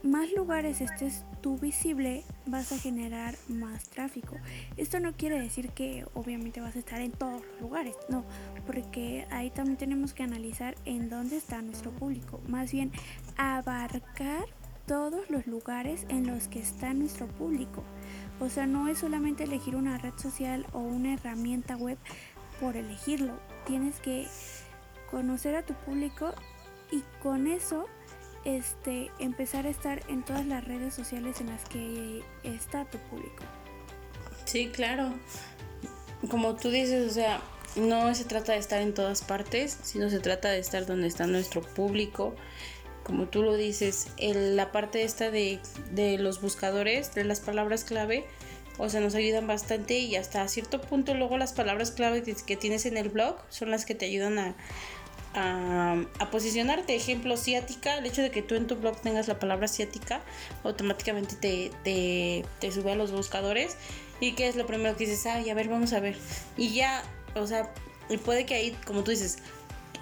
más 0.03 0.31
lugares 0.31 0.81
estés 0.81 1.25
tú 1.41 1.57
visible, 1.57 2.23
vas 2.45 2.71
a 2.71 2.77
generar 2.77 3.36
más 3.47 3.89
tráfico. 3.89 4.36
Esto 4.77 4.99
no 4.99 5.13
quiere 5.13 5.39
decir 5.39 5.69
que 5.69 6.05
obviamente 6.13 6.62
vas 6.62 6.75
a 6.75 6.79
estar 6.79 7.01
en 7.01 7.12
todos 7.12 7.41
los 7.41 7.62
lugares, 7.62 7.95
no, 8.10 8.23
porque 8.65 9.27
ahí 9.31 9.49
también 9.49 9.77
tenemos 9.77 10.13
que 10.13 10.23
analizar 10.23 10.75
en 10.86 11.10
dónde 11.10 11.38
está 11.38 11.62
nuestro 11.62 11.91
público. 11.91 12.41
Más 12.47 12.71
bien, 12.71 12.91
abarcar 13.38 14.45
todos 14.86 15.29
los 15.29 15.45
lugares 15.47 16.05
en 16.10 16.27
los 16.27 16.47
que 16.47 16.60
está 16.60 16.93
nuestro 16.93 17.27
público. 17.27 17.83
O 18.39 18.49
sea, 18.49 18.65
no 18.65 18.88
es 18.88 18.99
solamente 18.99 19.43
elegir 19.43 19.75
una 19.75 19.97
red 19.97 20.13
social 20.17 20.65
o 20.71 20.79
una 20.79 21.13
herramienta 21.13 21.75
web 21.75 21.97
por 22.62 22.77
elegirlo. 22.77 23.33
Tienes 23.65 23.99
que 23.99 24.27
conocer 25.12 25.55
a 25.55 25.63
tu 25.63 25.73
público 25.73 26.33
y 26.91 27.03
con 27.21 27.47
eso 27.47 27.88
este 28.45 29.12
empezar 29.19 29.65
a 29.65 29.69
estar 29.69 30.02
en 30.08 30.23
todas 30.23 30.45
las 30.45 30.63
redes 30.65 30.93
sociales 30.93 31.41
en 31.41 31.47
las 31.47 31.63
que 31.65 32.21
está 32.43 32.86
tu 32.86 32.97
público. 33.10 33.43
Sí, 34.45 34.67
claro. 34.69 35.13
Como 36.30 36.56
tú 36.56 36.69
dices, 36.71 37.10
o 37.10 37.13
sea, 37.13 37.41
no 37.76 38.13
se 38.15 38.26
trata 38.26 38.54
de 38.54 38.60
estar 38.60 38.82
en 38.82 38.93
todas 38.93 39.23
partes, 39.23 39.78
sino 39.84 40.10
se 40.10 40.19
trata 40.19 40.50
de 40.50 40.60
estar 40.60 40.86
donde 40.86 41.08
está 41.08 41.28
nuestro 41.28 41.62
público. 41.62 42.36
Como 43.04 43.28
tú 43.28 43.43
lo 43.43 43.56
dices, 43.56 44.08
el- 44.17 44.56
la 44.56 44.71
parte 44.71 45.04
esta 45.04 45.30
de, 45.32 45.60
de 45.91 46.17
los 46.17 46.41
buscadores, 46.41 47.13
de 47.13 47.23
las 47.23 47.39
palabras 47.39 47.84
clave, 47.84 48.26
o 48.80 48.89
sea, 48.89 49.00
nos 49.00 49.15
ayudan 49.15 49.47
bastante 49.47 49.97
y 50.00 50.15
hasta 50.15 50.47
cierto 50.47 50.82
punto 50.82 51.13
luego 51.13 51.38
las 51.38 51.54
palabras 51.54 51.91
clave 51.91 52.21
que, 52.23 52.36
que 52.36 52.58
tienes 52.58 52.86
en 52.86 52.95
el 52.97 53.10
blog 53.10 53.38
son 53.50 53.71
las 53.71 53.86
que 53.86 53.95
te 53.95 54.06
ayudan 54.06 54.38
a, 54.39 54.56
a, 55.38 55.95
a 56.19 56.32
posicionarte. 56.32 56.95
Ejemplo, 56.95 57.38
ciática, 57.38 57.97
el 57.97 58.06
hecho 58.06 58.21
de 58.21 58.32
que 58.32 58.41
tú 58.41 58.56
en 58.56 58.67
tu 58.67 58.76
blog 58.76 59.00
tengas 59.02 59.28
la 59.28 59.39
palabra 59.39 59.67
ciática, 59.67 60.21
automáticamente 60.63 61.36
te, 61.84 62.71
sube 62.71 62.91
a 62.91 62.95
los 62.95 63.12
buscadores. 63.12 63.78
¿Y 64.19 64.34
qué 64.34 64.47
es 64.47 64.56
lo 64.56 64.65
primero 64.65 64.97
que 64.97 65.06
dices? 65.06 65.26
Ay, 65.28 65.50
a 65.50 65.54
ver, 65.54 65.69
vamos 65.69 65.93
a 65.93 66.00
ver. 66.00 66.17
Y 66.58 66.73
ya, 66.73 67.04
o 67.36 67.45
sea, 67.45 67.71
y 68.10 68.17
puede 68.17 68.45
que 68.45 68.56
ahí, 68.56 68.76
como 68.86 69.04
tú 69.04 69.12
dices, 69.12 69.38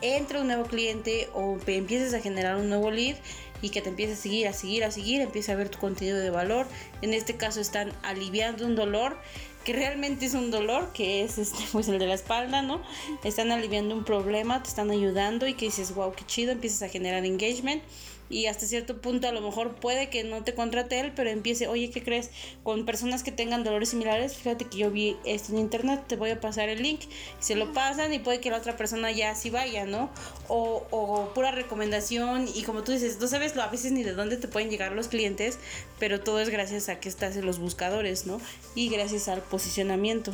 entre 0.02 0.39
un 0.39 0.48
nuevo 0.48 0.65
cliente 0.65 1.30
o 1.34 1.58
empieces 1.67 2.13
a 2.13 2.21
generar 2.21 2.56
un 2.56 2.69
nuevo 2.69 2.91
lead 2.91 3.17
y 3.62 3.69
que 3.69 3.82
te 3.82 3.89
empiece 3.89 4.13
a 4.13 4.15
seguir, 4.15 4.48
a 4.48 4.54
seguir, 4.54 4.84
a 4.84 4.91
seguir, 4.91 5.21
empieza 5.21 5.52
a 5.52 5.56
ver 5.56 5.69
tu 5.69 5.80
contenido 5.80 6.17
de 6.17 6.30
valor. 6.30 6.67
En 7.02 7.13
este 7.13 7.36
caso 7.36 7.60
están 7.60 7.91
aliviando 8.04 8.65
un 8.65 8.76
dolor 8.76 9.17
que 9.65 9.73
realmente 9.73 10.25
es 10.25 10.36
un 10.36 10.51
dolor, 10.51 10.93
que 10.93 11.23
es 11.23 11.38
este, 11.38 11.63
pues 11.73 11.89
el 11.89 11.99
de 11.99 12.08
la 12.08 12.13
espalda, 12.13 12.62
¿no? 12.62 12.82
Están 13.25 13.51
aliviando 13.51 13.93
un 13.95 14.06
problema, 14.06 14.63
te 14.63 14.69
están 14.69 14.91
ayudando 14.91 15.47
y 15.47 15.56
que 15.56 15.65
dices, 15.65 15.93
wow, 15.93 16.13
qué 16.13 16.25
chido, 16.25 16.54
empiezas 16.54 16.84
a 16.84 16.89
generar 16.89 17.25
engagement 17.25 17.84
y 18.30 18.48
hasta 18.48 18.66
cierto 18.66 19.02
punto 19.02 19.28
a 19.28 19.32
lo 19.32 19.42
mejor 19.42 19.76
puede 19.76 20.10
que 20.10 20.24
no 20.24 20.44
te 20.44 20.56
contrate 20.56 21.00
él, 21.00 21.14
pero 21.16 21.30
empiece, 21.30 21.68
oye, 21.68 21.90
¿qué 21.92 22.04
crees? 22.04 22.32
Con 22.64 22.86
personas 22.86 23.24
que 23.24 23.32
tengan 23.32 23.64
dolores 23.64 23.90
similares, 23.90 24.36
fíjate 24.36 24.66
que 24.66 24.78
yo 24.78 24.92
vi 24.92 25.18
esto 25.26 25.52
en 25.52 25.60
internet, 25.60 26.04
te 26.08 26.16
voy 26.16 26.32
a 26.32 26.40
pasar 26.40 26.70
el 26.70 26.82
link, 26.82 27.02
se 27.40 27.56
lo 27.56 27.74
pasan 27.74 28.14
y 28.14 28.20
puede 28.20 28.40
que 28.40 28.50
la 28.50 28.58
otra 28.58 28.78
persona 28.78 29.12
ya 29.12 29.32
así 29.32 29.50
vaya, 29.50 29.86
¿no? 29.86 30.10
O, 30.48 30.86
o 30.92 31.34
pura 31.34 31.52
recomendación 31.52 32.48
y 32.54 32.64
como 32.64 32.84
tú 32.84 32.92
dices, 32.92 33.20
no 33.20 33.28
sabes 33.28 33.56
a 33.58 33.68
veces 33.68 33.92
ni 33.92 34.04
de 34.04 34.14
dónde 34.14 34.38
te 34.38 34.48
pueden 34.48 34.70
llegar 34.70 34.92
los 34.92 35.08
clientes, 35.08 35.60
pero 36.00 36.22
todo 36.22 36.40
es 36.40 36.50
gracias 36.50 36.90
a 36.90 37.00
que 37.00 37.10
estás 37.10 37.38
en 37.38 37.46
los 37.46 37.60
buscadores, 37.60 38.26
¿no? 38.26 38.40
Y 38.74 38.90
gracias 38.90 39.28
al 39.28 39.42
posicionamiento. 39.42 40.32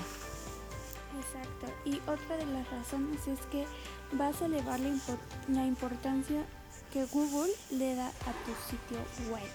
Exacto. 1.18 1.68
Y 1.86 1.96
otra 2.10 2.38
de 2.38 2.46
las 2.46 2.70
razones 2.72 3.28
es 3.28 3.40
que 3.52 3.66
vas 4.14 4.42
a 4.42 4.46
elevar 4.46 4.80
la, 4.80 4.92
la 5.50 5.66
importancia 5.66 6.46
que 6.92 7.06
Google 7.06 7.52
le 7.72 7.96
da 7.96 8.08
a 8.08 8.34
tu 8.46 8.54
sitio 8.70 8.98
web. 9.32 9.50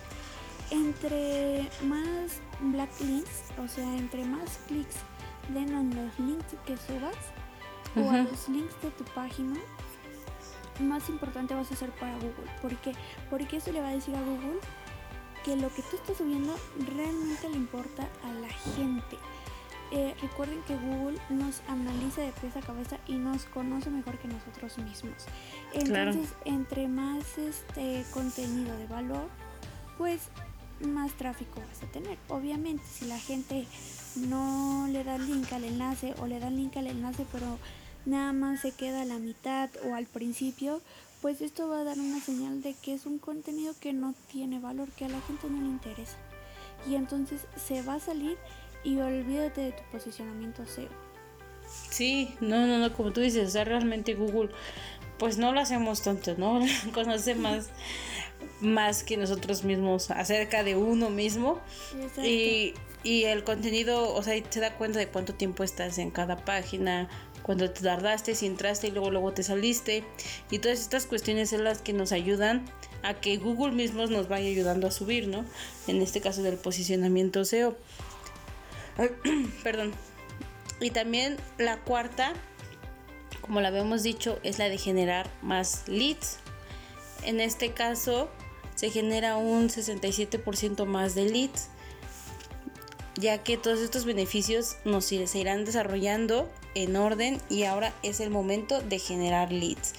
Entre 0.70 1.70
más 1.84 2.40
backlinks, 2.60 3.52
o 3.62 3.68
sea, 3.68 3.84
entre 3.96 4.24
más 4.24 4.58
clics 4.66 4.96
den 5.54 5.74
a 5.74 5.82
los 5.82 6.18
links 6.18 6.56
que 6.66 6.76
subas 6.76 7.16
o 7.94 8.10
a 8.10 8.18
los 8.18 8.48
links 8.48 8.74
de 8.82 8.90
tu 8.90 9.04
página, 9.14 9.60
más 10.80 11.08
importante 11.08 11.54
vas 11.54 11.70
a 11.70 11.76
ser 11.76 11.90
para 11.92 12.14
Google. 12.14 12.50
¿Por 12.60 12.76
qué? 12.76 12.92
Porque 13.30 13.58
eso 13.58 13.72
le 13.72 13.80
va 13.80 13.88
a 13.88 13.92
decir 13.92 14.14
a 14.14 14.22
Google 14.22 14.60
que 15.44 15.56
lo 15.56 15.72
que 15.72 15.82
tú 15.82 15.96
estás 15.96 16.16
subiendo 16.16 16.56
realmente 16.96 17.48
le 17.48 17.56
importa 17.56 18.08
a 18.24 18.32
la 18.32 18.48
gente. 18.48 19.16
Eh, 19.92 20.14
recuerden 20.20 20.60
que 20.66 20.76
Google 20.76 21.18
nos 21.30 21.60
analiza 21.68 22.22
de 22.22 22.32
pies 22.32 22.56
a 22.56 22.60
cabeza 22.60 22.98
y 23.06 23.14
nos 23.14 23.44
conoce 23.44 23.88
mejor 23.90 24.18
que 24.18 24.26
nosotros 24.26 24.78
mismos. 24.78 25.26
Entonces, 25.72 26.34
entre 26.44 26.88
más 26.88 27.38
este 27.38 28.04
contenido 28.12 28.76
de 28.76 28.86
valor, 28.86 29.28
pues 29.96 30.22
más 30.80 31.12
tráfico 31.12 31.60
vas 31.60 31.82
a 31.82 31.92
tener. 31.92 32.18
Obviamente, 32.28 32.84
si 32.84 33.06
la 33.06 33.18
gente 33.18 33.66
no 34.16 34.88
le 34.90 35.04
da 35.04 35.18
link 35.18 35.52
al 35.52 35.64
enlace 35.64 36.14
o 36.20 36.26
le 36.26 36.40
da 36.40 36.50
link 36.50 36.76
al 36.76 36.88
enlace, 36.88 37.24
pero 37.30 37.58
nada 38.06 38.32
más 38.32 38.60
se 38.60 38.72
queda 38.72 39.02
a 39.02 39.04
la 39.04 39.18
mitad 39.18 39.70
o 39.88 39.94
al 39.94 40.06
principio, 40.06 40.80
pues 41.22 41.40
esto 41.40 41.68
va 41.68 41.80
a 41.80 41.84
dar 41.84 41.98
una 41.98 42.20
señal 42.20 42.60
de 42.62 42.74
que 42.74 42.94
es 42.94 43.06
un 43.06 43.18
contenido 43.18 43.74
que 43.80 43.92
no 43.92 44.14
tiene 44.30 44.58
valor, 44.58 44.88
que 44.90 45.04
a 45.04 45.08
la 45.08 45.20
gente 45.22 45.48
no 45.48 45.60
le 45.60 45.68
interesa. 45.68 46.16
Y 46.88 46.94
entonces 46.94 47.46
se 47.56 47.82
va 47.82 47.94
a 47.94 48.00
salir 48.00 48.36
y 48.86 49.00
olvídate 49.00 49.62
de 49.62 49.72
tu 49.72 49.82
posicionamiento 49.90 50.64
SEO. 50.64 50.88
Sí, 51.90 52.36
no, 52.40 52.66
no, 52.68 52.78
no, 52.78 52.92
como 52.94 53.12
tú 53.12 53.20
dices, 53.20 53.48
o 53.48 53.50
sea, 53.50 53.64
realmente 53.64 54.14
Google, 54.14 54.50
pues 55.18 55.38
no 55.38 55.52
lo 55.52 55.58
hacemos 55.58 56.02
tonto, 56.02 56.36
¿no? 56.38 56.60
Conoce 56.94 57.34
más, 57.34 57.70
más 58.60 59.02
que 59.02 59.16
nosotros 59.16 59.64
mismos 59.64 60.12
acerca 60.12 60.62
de 60.62 60.76
uno 60.76 61.10
mismo. 61.10 61.60
Y, 62.22 62.74
y 63.02 63.24
el 63.24 63.42
contenido, 63.42 64.14
o 64.14 64.22
sea, 64.22 64.40
se 64.48 64.60
da 64.60 64.76
cuenta 64.76 65.00
de 65.00 65.08
cuánto 65.08 65.34
tiempo 65.34 65.64
estás 65.64 65.98
en 65.98 66.12
cada 66.12 66.44
página, 66.44 67.08
cuando 67.42 67.68
te 67.70 67.80
tardaste, 67.80 68.36
si 68.36 68.46
entraste 68.46 68.86
y 68.86 68.90
luego 68.92 69.10
luego 69.10 69.32
te 69.32 69.42
saliste. 69.42 70.04
Y 70.48 70.60
todas 70.60 70.78
estas 70.78 71.06
cuestiones 71.06 71.50
son 71.50 71.64
las 71.64 71.82
que 71.82 71.92
nos 71.92 72.12
ayudan 72.12 72.64
a 73.02 73.14
que 73.14 73.36
Google 73.36 73.72
mismo 73.72 74.06
nos 74.06 74.28
vaya 74.28 74.48
ayudando 74.48 74.86
a 74.86 74.90
subir, 74.92 75.26
¿no? 75.26 75.44
En 75.88 76.02
este 76.02 76.20
caso 76.20 76.42
del 76.42 76.56
posicionamiento 76.56 77.44
SEO. 77.44 77.76
Perdón. 79.62 79.92
Y 80.80 80.90
también 80.90 81.36
la 81.58 81.78
cuarta, 81.78 82.32
como 83.40 83.60
la 83.60 83.68
habíamos 83.68 84.02
dicho, 84.02 84.38
es 84.42 84.58
la 84.58 84.68
de 84.68 84.78
generar 84.78 85.28
más 85.42 85.88
leads. 85.88 86.38
En 87.22 87.40
este 87.40 87.72
caso 87.72 88.30
se 88.74 88.90
genera 88.90 89.36
un 89.36 89.68
67% 89.68 90.84
más 90.84 91.14
de 91.14 91.24
leads, 91.24 91.68
ya 93.14 93.42
que 93.42 93.56
todos 93.56 93.80
estos 93.80 94.04
beneficios 94.04 94.76
nos 94.84 95.06
se 95.06 95.38
irán 95.38 95.64
desarrollando 95.64 96.50
en 96.74 96.94
orden 96.96 97.40
y 97.48 97.64
ahora 97.64 97.94
es 98.02 98.20
el 98.20 98.28
momento 98.28 98.82
de 98.82 98.98
generar 98.98 99.50
leads. 99.50 99.94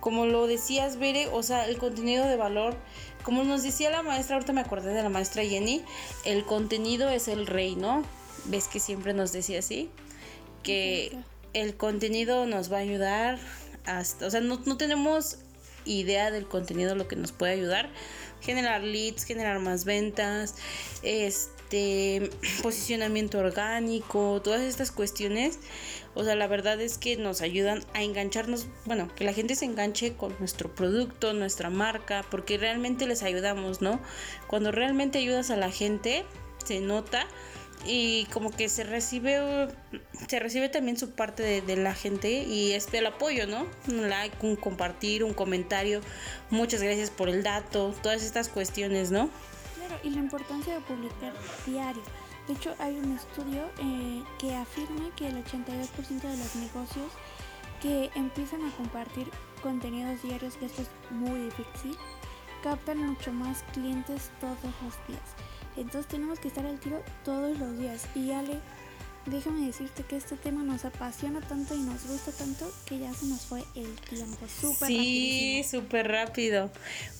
Como 0.00 0.24
lo 0.26 0.46
decías, 0.46 0.96
Bere, 0.96 1.28
o 1.28 1.42
sea, 1.42 1.68
el 1.68 1.76
contenido 1.78 2.26
de 2.26 2.36
valor, 2.36 2.74
como 3.22 3.44
nos 3.44 3.62
decía 3.62 3.90
la 3.90 4.02
maestra, 4.02 4.36
ahorita 4.36 4.54
me 4.54 4.62
acordé 4.62 4.94
de 4.94 5.02
la 5.02 5.10
maestra 5.10 5.44
Jenny, 5.44 5.84
el 6.24 6.44
contenido 6.44 7.10
es 7.10 7.28
el 7.28 7.46
rey, 7.46 7.76
¿no? 7.76 8.02
Ves 8.46 8.68
que 8.68 8.80
siempre 8.80 9.14
nos 9.14 9.32
decía 9.32 9.58
así, 9.58 9.90
que 10.62 11.16
el 11.52 11.76
contenido 11.76 12.46
nos 12.46 12.72
va 12.72 12.78
a 12.78 12.80
ayudar, 12.80 13.38
hasta, 13.84 14.26
o 14.26 14.30
sea, 14.30 14.40
no, 14.40 14.60
no 14.64 14.76
tenemos 14.76 15.38
idea 15.84 16.30
del 16.30 16.46
contenido 16.46 16.94
lo 16.94 17.08
que 17.08 17.16
nos 17.16 17.32
puede 17.32 17.52
ayudar, 17.52 17.90
generar 18.40 18.82
leads, 18.82 19.24
generar 19.24 19.58
más 19.60 19.84
ventas, 19.84 20.54
este 21.02 22.30
posicionamiento 22.62 23.38
orgánico, 23.38 24.40
todas 24.42 24.62
estas 24.62 24.90
cuestiones. 24.90 25.58
O 26.14 26.24
sea, 26.24 26.34
la 26.34 26.46
verdad 26.46 26.78
es 26.80 26.98
que 26.98 27.16
nos 27.16 27.40
ayudan 27.40 27.82
a 27.94 28.02
engancharnos, 28.02 28.66
bueno, 28.84 29.08
que 29.14 29.24
la 29.24 29.32
gente 29.32 29.54
se 29.54 29.64
enganche 29.64 30.14
con 30.14 30.36
nuestro 30.38 30.74
producto, 30.74 31.32
nuestra 31.32 31.70
marca, 31.70 32.24
porque 32.30 32.58
realmente 32.58 33.06
les 33.06 33.22
ayudamos, 33.22 33.80
¿no? 33.80 33.98
Cuando 34.46 34.72
realmente 34.72 35.18
ayudas 35.18 35.50
a 35.50 35.56
la 35.56 35.70
gente, 35.70 36.24
se 36.64 36.80
nota 36.80 37.26
y 37.84 38.26
como 38.26 38.50
que 38.50 38.68
se 38.68 38.84
recibe 38.84 39.68
se 40.28 40.38
recibe 40.38 40.68
también 40.68 40.96
su 40.96 41.10
parte 41.10 41.60
de, 41.60 41.76
la 41.76 41.94
gente 41.94 42.30
y 42.30 42.72
es 42.72 42.92
el 42.94 43.06
apoyo, 43.06 43.46
¿no? 43.46 43.66
Un 43.88 44.08
like, 44.08 44.36
un 44.40 44.56
compartir, 44.56 45.24
un 45.24 45.34
comentario, 45.34 46.00
muchas 46.50 46.82
gracias 46.82 47.10
por 47.10 47.28
el 47.28 47.42
dato, 47.42 47.94
todas 48.02 48.22
estas 48.22 48.48
cuestiones, 48.48 49.10
¿no? 49.10 49.28
Claro, 49.76 50.00
y 50.04 50.10
la 50.10 50.20
importancia 50.20 50.74
de 50.74 50.80
publicar 50.80 51.32
diario. 51.66 52.02
De 52.46 52.54
hecho, 52.54 52.74
hay 52.78 52.96
un 52.96 53.16
estudio 53.16 53.64
eh, 53.80 54.22
que 54.38 54.54
afirma 54.54 55.14
que 55.16 55.28
el 55.28 55.44
82% 55.44 56.20
de 56.20 56.36
los 56.36 56.54
negocios 56.56 57.12
que 57.80 58.10
empiezan 58.14 58.64
a 58.64 58.70
compartir 58.76 59.28
contenidos 59.62 60.22
diarios, 60.22 60.56
que 60.56 60.66
esto 60.66 60.82
es 60.82 60.88
muy 61.10 61.40
difícil, 61.40 61.96
captan 62.62 62.98
mucho 62.98 63.32
más 63.32 63.64
clientes 63.72 64.30
todos 64.40 64.56
los 64.62 65.08
días. 65.08 65.51
Entonces 65.76 66.06
tenemos 66.06 66.38
que 66.38 66.48
estar 66.48 66.66
al 66.66 66.78
tiro 66.78 67.02
todos 67.24 67.58
los 67.58 67.78
días. 67.78 68.06
Y 68.14 68.32
Ale, 68.32 68.58
déjame 69.26 69.66
decirte 69.66 70.02
que 70.02 70.16
este 70.16 70.36
tema 70.36 70.62
nos 70.62 70.84
apasiona 70.84 71.40
tanto 71.40 71.74
y 71.74 71.78
nos 71.78 72.06
gusta 72.06 72.32
tanto 72.32 72.70
que 72.86 72.98
ya 72.98 73.12
se 73.14 73.26
nos 73.26 73.42
fue 73.42 73.62
el 73.74 73.94
tiempo 74.08 74.46
súper 74.48 74.88
Sí, 74.88 75.64
súper 75.68 76.08
rápido. 76.08 76.70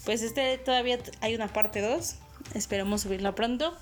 Pues 0.04 0.22
este 0.22 0.58
todavía 0.58 0.98
hay 1.20 1.34
una 1.34 1.48
parte 1.48 1.80
2. 1.80 2.16
Esperamos 2.54 3.02
subirla 3.02 3.34
pronto. 3.34 3.76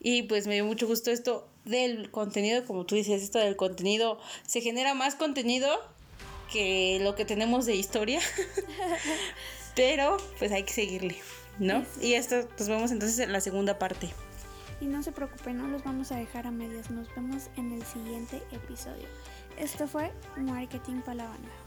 Y 0.00 0.22
pues 0.24 0.46
me 0.46 0.54
dio 0.54 0.64
mucho 0.64 0.86
gusto 0.86 1.10
esto 1.10 1.48
del 1.64 2.10
contenido, 2.10 2.64
como 2.64 2.86
tú 2.86 2.94
dices, 2.94 3.22
esto 3.22 3.38
del 3.38 3.56
contenido. 3.56 4.20
Se 4.46 4.60
genera 4.60 4.94
más 4.94 5.16
contenido 5.16 5.68
que 6.52 6.98
lo 7.00 7.14
que 7.16 7.24
tenemos 7.24 7.66
de 7.66 7.74
historia. 7.74 8.20
Pero 9.74 10.16
pues 10.38 10.52
hay 10.52 10.62
que 10.62 10.72
seguirle. 10.72 11.16
¿No? 11.58 11.84
Y 12.00 12.14
esto 12.14 12.48
nos 12.58 12.68
vemos 12.68 12.90
entonces 12.90 13.18
en 13.18 13.32
la 13.32 13.40
segunda 13.40 13.78
parte. 13.78 14.10
Y 14.80 14.86
no 14.86 15.02
se 15.02 15.12
preocupen, 15.12 15.56
no 15.56 15.68
los 15.68 15.84
vamos 15.84 16.12
a 16.12 16.16
dejar 16.16 16.46
a 16.46 16.50
medias, 16.50 16.90
nos 16.90 17.08
vemos 17.14 17.48
en 17.56 17.72
el 17.72 17.82
siguiente 17.82 18.42
episodio. 18.52 19.06
Esto 19.58 19.88
fue 19.88 20.12
Marketing 20.36 21.00
para 21.00 21.14
la 21.14 21.24
Banda. 21.24 21.65